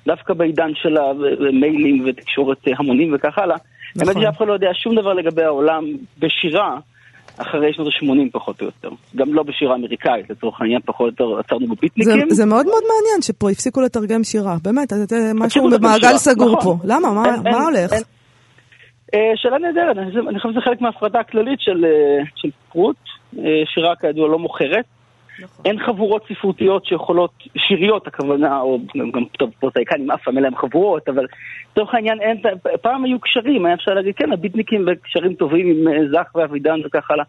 [0.08, 3.58] דווקא בעידן של המיילים ותקשורת המונים וכך הלאה.
[4.00, 4.22] האמת נכון.
[4.22, 5.84] היא שאף אחד לא יודע שום דבר לגבי העולם
[6.20, 6.78] בשירה.
[7.38, 8.90] אחרי שנות ה-80 פחות או יותר.
[9.16, 12.30] גם לא בשירה אמריקאית, לצורך העניין, פחות או יותר עצרנו זה, בביטניקים.
[12.30, 16.78] זה מאוד מאוד מעניין שפה הפסיקו לתרגם שירה, באמת, זה- זה משהו במעגל סגור נכון.
[16.78, 16.84] פה.
[16.86, 17.12] למה?
[17.14, 17.94] מה, אין- מה אין- הולך?
[17.94, 18.04] אין-
[19.14, 22.96] אה, שאלה נהדרת, אני חושב- אני חושב שזה חלק מההפרדה הכללית של, אה, של פרוט.
[23.40, 23.44] אה,
[23.74, 24.86] שירה כידוע לא מוכרת.
[25.44, 25.66] נכון.
[25.66, 28.80] אין חבורות ספרותיות שיכולות, שיריות הכוונה, או
[29.14, 31.26] גם, טוב, פרוטאיקנים אף פעם אין להם חבורות, אבל
[31.72, 32.38] לצורך העניין אין,
[32.82, 37.12] פעם היו קשרים, היה אפשר להגיד, כן, הביטניקים בקשרים טובים עם אה, זך ואבידן וכך
[37.12, 37.26] הלאה.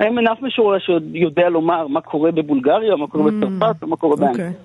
[0.00, 4.16] האם אין אף משורר שיודע לומר מה קורה בבולגריה, מה קורה Mm, בצרפת, מה קורה
[4.16, 4.48] באנגליה.
[4.48, 4.62] אוקיי.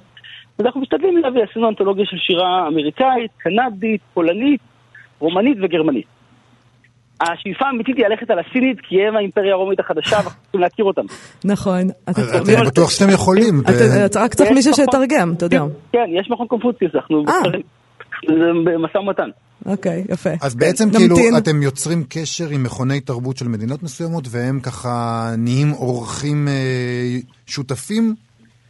[0.60, 4.62] אז אנחנו משתדלים להביא, עשינו אנתולוגיה של שירה אמריקאית, קנדית, פולנית,
[5.20, 6.06] רומנית וגרמנית.
[7.24, 11.06] השאיפה האמיתית היא ללכת על הסינית, כי הם האימפריה הרומית החדשה, ואנחנו צריכים להכיר אותם.
[11.46, 11.82] נכון.
[12.08, 13.62] אני בטוח שאתם יכולים.
[14.16, 15.62] רק צריך יש מישהו שיתרגם, אתה יודע.
[15.92, 17.60] כן, יש מכון קונפוציוס, אנחנו אה.
[18.64, 19.30] במשא ומתן.
[19.66, 20.30] אוקיי, יפה.
[20.42, 20.90] אז בעצם.
[20.92, 24.90] כאילו אתם יוצרים קשר עם מכוני תרבות של מדינות מסוימות, והם ככה
[25.38, 26.54] נהיים אורחים אה,
[27.48, 28.16] שותפים?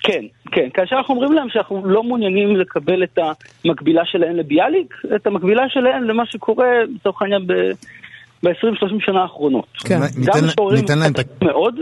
[0.04, 0.70] כן, כן.
[0.74, 3.20] כאשר אנחנו אומרים להם שאנחנו לא מעוניינים לקבל את
[3.66, 7.48] המקבילה שלהם לביאליק, את המקבילה שלהם למה שקורה, לצורך העניין,
[8.44, 8.52] ב-20-30
[9.06, 9.66] שנה האחרונות.
[9.80, 10.00] כן.
[10.18, 11.46] ניתן- גם משוררים ניתן להם את ה...
[11.46, 11.76] מאוד,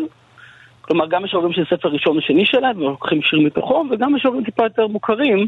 [0.82, 4.88] כלומר גם משוררים של ספר ראשון ושני שלהם, ולוקחים שיר מתוכו, וגם משוררים טיפה יותר
[4.88, 5.48] מוכרים,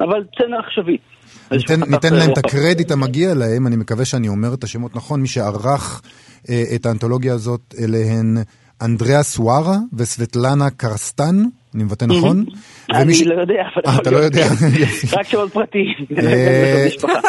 [0.00, 1.00] אבל סצנה עכשווית.
[1.52, 2.38] ניתן, ניתן להם את.
[2.38, 6.02] הקרדיט המגיע להם, אני מקווה שאני אומר את השמות נכון, מי שערך
[6.50, 8.36] אה, את האנתולוגיה הזאת אלה הן
[8.82, 11.36] אנדריאה סוארה וסבטלנה קרסטן,
[11.76, 12.44] אני מבטא נכון?
[12.94, 13.82] אני לא יודע, אבל...
[13.86, 14.16] אה, יכול אתה לא.
[14.16, 14.42] יודע?
[15.18, 15.94] רק שמות פרטיים.
[16.18, 17.20] אה, משפחה.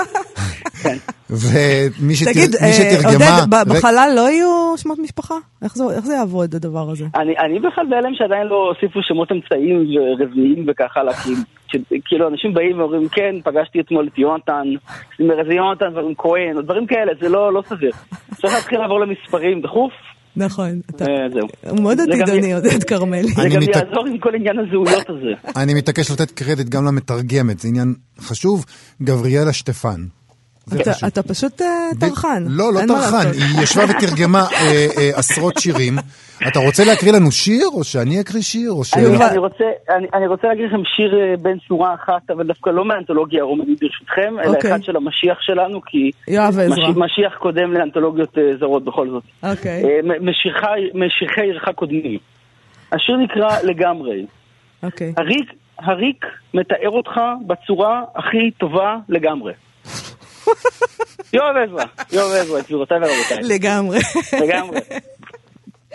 [0.83, 0.97] כן.
[1.29, 3.09] ומי תגיד, אה, שתרגמה...
[3.39, 5.35] עודד, ב- רגע, בחלל לא יהיו שמות משפחה?
[5.63, 7.05] איך זה- זה יעבוד הדבר הזה?
[7.15, 9.85] אני, אני בכלל בהלם שעדיין לא הוסיפו שמות אמצעיים
[10.19, 11.13] ורביעיים וכך הלאה,
[12.05, 14.63] כאילו אנשים באים ואומרים, כן, פגשתי אתמול את יונתן,
[15.39, 17.91] איזה יונתן, ואומרים כהן, או דברים כאלה, זה לא, לא סביר.
[18.41, 19.91] צריך להתחיל לעבור למספרים דחוף,
[20.38, 20.79] נכון.
[20.89, 21.69] אתה- אה.
[21.69, 23.27] הוא מאוד זה גם עתידני, י- עודד כרמלי.
[23.27, 25.49] זה אני גם יעזור עם כל עניין הזהויות הזה.
[25.61, 28.65] אני מתעקש לתת קרדיט גם למתרגמת, זה עניין חשוב.
[29.01, 30.01] גבריאלה שטפן.
[30.76, 31.65] אתה, אתה פשוט uh,
[31.99, 32.43] טרחן.
[32.47, 35.93] לא, לא טרחן, היא ישבה ותרגמה uh, uh, עשרות שירים.
[36.47, 38.93] אתה רוצה להקריא לנו שיר, או שאני אקריא שיר, או ש...
[38.93, 42.70] אני, אני, רוצה, אני, אני רוצה להגיד לכם שיר uh, בין שורה אחת, אבל דווקא
[42.70, 44.55] לא מאנתולוגיה רומנית ברשותכם, אלא okay.
[44.55, 44.72] אוקיי.
[44.72, 49.24] אחד של המשיח שלנו, כי מש, משיח קודם לאנתולוגיות uh, זרות בכל זאת.
[49.43, 49.84] אוקיי.
[49.84, 50.22] Okay.
[50.93, 52.20] משיחי עירך קודמים.
[52.91, 54.26] השיר נקרא לגמרי.
[54.84, 55.09] אוקיי.
[55.09, 55.22] Okay.
[55.22, 57.11] הריק, הריק מתאר אותך
[57.47, 59.53] בצורה הכי טובה לגמרי.
[61.33, 63.43] יואב עזרא, יואב עזרא, את גבירותיי ורבותיי.
[63.43, 63.99] לגמרי.
[64.41, 64.79] לגמרי.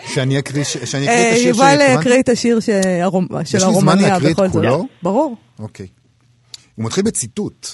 [0.05, 1.45] שאני אקריא את השיר שהתכוונת?
[1.45, 4.87] יובל יקריא את השיר של הרומניה יש לי זמן להקריא את כולו?
[5.03, 5.35] ברור.
[5.59, 5.87] אוקיי.
[6.75, 7.67] הוא מתחיל בציטוט.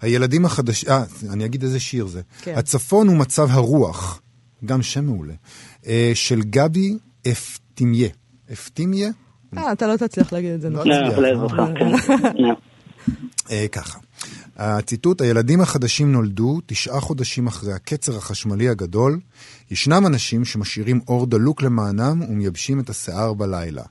[0.00, 2.20] הילדים החדשים, אה, אני אגיד איזה שיר זה.
[2.42, 2.54] כן.
[2.56, 4.20] הצפון הוא מצב הרוח,
[4.64, 5.34] גם שם מעולה,
[5.86, 8.08] אה, של גבי אפטימיה.
[8.52, 9.10] אפטימיה?
[9.56, 10.88] אה, אתה לא תצליח להגיד את זה נכון.
[10.88, 12.54] לא תצליח.
[13.72, 13.98] ככה.
[14.64, 19.20] הציטוט, הילדים החדשים נולדו תשעה חודשים אחרי הקצר החשמלי הגדול.
[19.70, 23.82] ישנם אנשים שמשאירים אור דלוק למענם ומייבשים את השיער בלילה.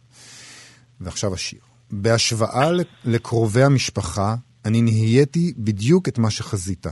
[1.02, 1.60] ועכשיו השיר.
[1.92, 2.70] בהשוואה
[3.06, 6.88] לקרובי המשפחה, אני נהייתי בדיוק את מה שחזית.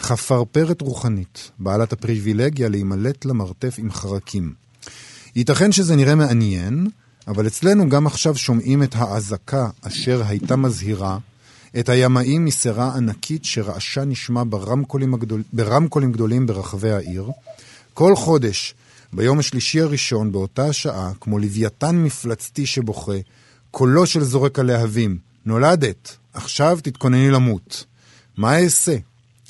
[0.00, 4.54] חפרפרת רוחנית, בעלת הפריבילגיה להימלט למרתף עם חרקים.
[5.36, 6.88] ייתכן שזה נראה מעניין,
[7.28, 11.18] אבל אצלנו גם עכשיו שומעים את האזעקה אשר הייתה מזהירה,
[11.80, 17.30] את הימאים מסירה ענקית שרעשה נשמע ברמקולים, הגדול, ברמקולים גדולים ברחבי העיר.
[17.94, 18.74] כל חודש,
[19.12, 23.16] ביום השלישי הראשון, באותה השעה, כמו לוויתן מפלצתי שבוכה,
[23.70, 27.84] קולו של זורק הלהבים, נולדת, עכשיו תתכונני למות.
[28.36, 28.96] מה אעשה?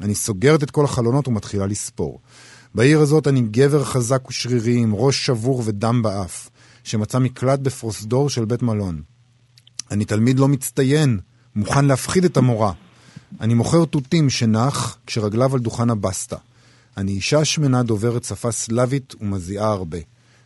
[0.01, 2.21] אני סוגרת את כל החלונות ומתחילה לספור.
[2.75, 6.51] בעיר הזאת אני גבר חזק ושרירי עם ראש שבור ודם באף,
[6.85, 9.03] שמצא מקלט בפרוסדור של בית מלון.
[9.91, 11.21] אני תלמיד לא מצטיין,
[11.57, 12.73] מוכן להפחיד את המורה.
[13.41, 16.37] אני מוכר תותים שנח כשרגליו על דוכן הבסטה.
[16.97, 19.99] אני אישה שמנה דוברת שפה סלאבית ומזיעה הרבה.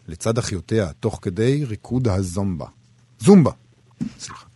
[0.09, 2.67] לצד אחיותיה, תוך כדי ריקוד הזומבה.
[3.21, 3.51] זומבה.
[4.21, 4.52] סליחה.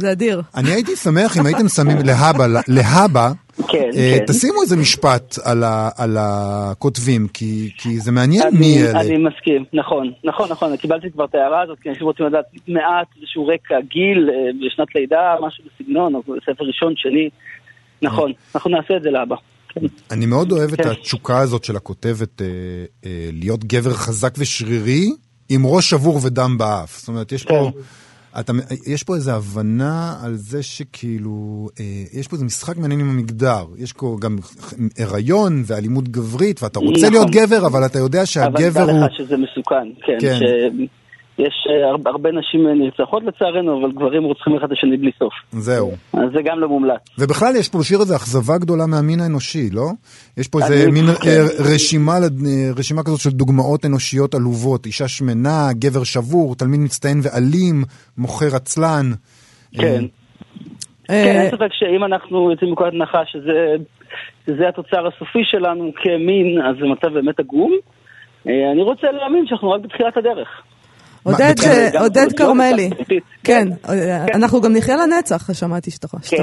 [0.00, 0.42] זה אדיר.
[0.56, 3.32] אני הייתי שמח אם הייתם שמים להבא, להבא,
[3.68, 4.24] כן, אה, כן.
[4.26, 9.00] תשימו איזה משפט על, ה, על הכותבים, כי, כי זה מעניין אני, מי אלה.
[9.00, 13.06] אני מסכים, נכון, נכון, נכון, קיבלתי כבר את ההערה הזאת, כי אנשים רוצים לדעת מעט
[13.16, 17.28] איזשהו רקע, גיל, אה, בשנת לידה, משהו בסגנון, או ספר ראשון, שני,
[18.02, 19.36] נכון, אנחנו נעשה את זה להבא.
[19.68, 19.80] כן.
[20.10, 20.88] אני מאוד אוהב את כן.
[20.88, 22.46] התשוקה הזאת של הכותבת אה,
[23.32, 25.10] להיות גבר חזק ושרירי,
[25.48, 26.98] עם ראש שבור ודם באף.
[26.98, 27.70] זאת אומרת, יש פה...
[28.40, 28.52] אתה,
[28.86, 33.64] יש פה איזו הבנה על זה שכאילו, אה, יש פה איזה משחק מעניין עם המגדר.
[33.78, 34.36] יש פה גם
[34.98, 37.12] הריון ואלימות גברית, ואתה רוצה נכון.
[37.12, 38.90] להיות גבר, אבל אתה יודע שהגבר הוא...
[38.90, 40.16] אבל תדע לך שזה מסוכן, כן.
[40.20, 40.38] כן.
[40.38, 40.42] ש...
[41.46, 45.32] יש אה, הרבה, נשים נרצחות לצערנו, אבל גברים רוצחים אחד את השני בלי סוף.
[45.50, 45.92] זהו.
[46.12, 47.00] אז זה גם לא מומלץ.
[47.18, 49.86] ובכלל יש פה בשיר הזה אכזבה גדולה מהמין האנושי, לא?
[50.36, 51.44] יש פה איזה מין כן.
[51.74, 52.12] רשימה,
[52.76, 54.86] רשימה כזאת של דוגמאות אנושיות עלובות.
[54.86, 57.84] אישה שמנה, גבר שבור, תלמיד מצטיין ואלים,
[58.18, 59.06] מוכר עצלן.
[59.72, 60.04] כן.
[61.10, 63.22] אה, כן, אין ספק שאם אנחנו יוצאים מנקודת הנחה
[64.46, 67.72] שזה התוצר הסופי שלנו כמין, אז זה מצב באמת עגום.
[68.48, 70.48] אה, אני רוצה להאמין שאנחנו רק בתחילת הדרך.
[71.22, 71.54] עודד,
[71.98, 72.90] עודד כרמלי,
[73.44, 73.68] כן,
[74.34, 76.36] אנחנו גם נחיה לנצח, שמעתי שאתה חושב,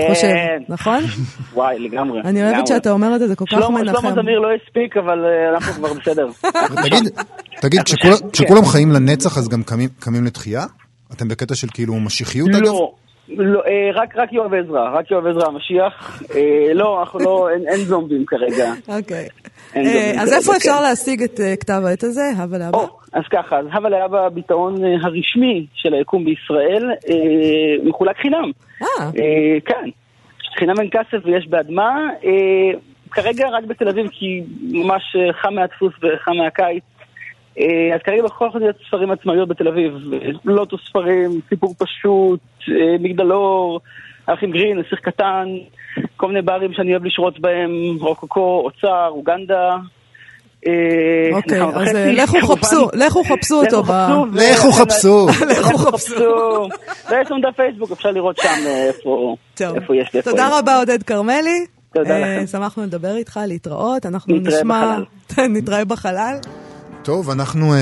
[0.70, 1.04] נכון?
[1.54, 2.22] וואי, לגמרי.
[2.26, 4.02] אני אוהבת שאתה אומר את זה, זה כל כך מנחם.
[4.02, 6.28] שלמה זמיר לא הספיק, אבל אה, אנחנו כבר בסדר.
[7.62, 7.82] תגיד,
[8.34, 9.64] כשכולם חיים לנצח, אז גם
[10.00, 10.66] קמים לתחייה?
[11.14, 12.66] אתם בקטע של כאילו משיחיות אגב?
[12.66, 12.92] לא.
[13.30, 16.22] לא, אה, רק, רק יואב עזרא, רק יואב עזרא המשיח.
[16.36, 18.74] אה, לא, אנחנו לא, אין, אין זומבים כרגע.
[18.88, 19.28] אוקיי.
[19.76, 22.78] אה, אז איפה אפשר להשיג את כתב העת הזה, הווה לאבא?
[23.14, 26.92] אז ככה, אז הווה לאבא, הביטאון הרשמי של היקום בישראל,
[27.84, 28.52] מחולק חינם.
[28.82, 29.12] אה.
[29.66, 29.90] כן.
[30.60, 32.10] חינם אין כסף ויש באדמה.
[33.12, 36.84] כרגע רק בתל אביב, כי ממש חם מהדפוס וחם מהקיץ.
[37.60, 39.94] אה, אז כרגע בכל זאת ספרים עצמאיות בתל אביב,
[40.46, 42.40] לוטו ספרים, סיפור פשוט,
[42.70, 43.80] אה, מגדלור,
[44.28, 45.46] האחים גרין, נסיך קטן,
[46.18, 49.78] כל מיני ברים שאני אוהב לשרות בהם, רוקוקו, אוצר, אוגנדה.
[50.68, 53.84] אה, אוקיי, אז לכו חפשו, לכו חפשו אותו.
[54.34, 55.28] לכו חפשו.
[55.52, 56.70] לכו חפשו.
[57.10, 58.68] ויש לנו דף פייסבוק, אפשר לראות שם
[59.76, 60.22] איפה יש לי.
[60.22, 61.66] תודה רבה עודד כרמלי.
[61.94, 62.48] תודה לכם.
[62.48, 64.06] שמחנו לדבר איתך, להתראות.
[64.06, 64.98] אנחנו נשמע...
[65.56, 66.38] נתראה בחלל.
[67.04, 67.78] טוב, אנחנו uh,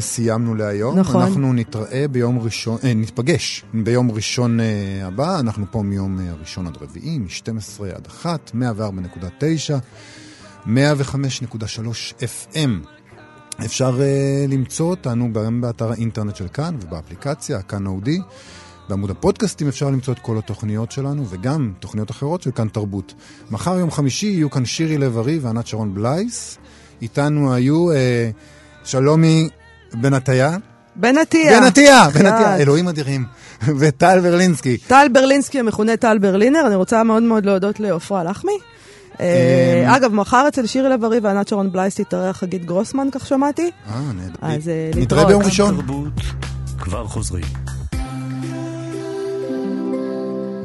[0.00, 0.98] סיימנו להיום.
[0.98, 1.22] נכון.
[1.22, 4.62] אנחנו נתראה ביום ראשון, uh, נתפגש ביום ראשון uh,
[5.06, 5.40] הבא.
[5.40, 8.58] אנחנו פה מיום uh, ראשון עד רביעי, מ-12 עד 1, 104.9,
[10.66, 10.70] 105.3
[12.20, 12.86] FM.
[13.64, 18.18] אפשר uh, למצוא אותנו גם באתר האינטרנט של כאן ובאפליקציה, כאן אודי.
[18.88, 23.14] בעמוד הפודקאסטים אפשר למצוא את כל התוכניות שלנו, וגם תוכניות אחרות של כאן תרבות.
[23.50, 26.58] מחר יום חמישי יהיו כאן שירי לב-ארי וענת שרון בלייס.
[27.02, 28.30] איתנו היו אה,
[28.84, 29.48] שלומי
[29.94, 30.56] בן עטיה.
[30.96, 31.60] בן עטיה.
[31.60, 33.24] בן עטיה, בן עטיה, אלוהים אדירים.
[33.78, 34.76] וטל ברלינסקי.
[34.76, 38.58] טל ברלינסקי המכונה טל ברלינר, אני רוצה מאוד מאוד להודות לעופרה לחמי.
[39.20, 43.70] אה, אמ, אגב, מחר אצל שירי לב-ארי וענת שרון בלייס תתארח חגית גרוסמן, כך שמעתי.
[43.88, 44.34] אה, נהדר.
[44.40, 45.80] אז אה, נתראה ביום ראשון.
[46.78, 47.44] כבר חוזרים.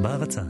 [0.02, 0.40] בהרצה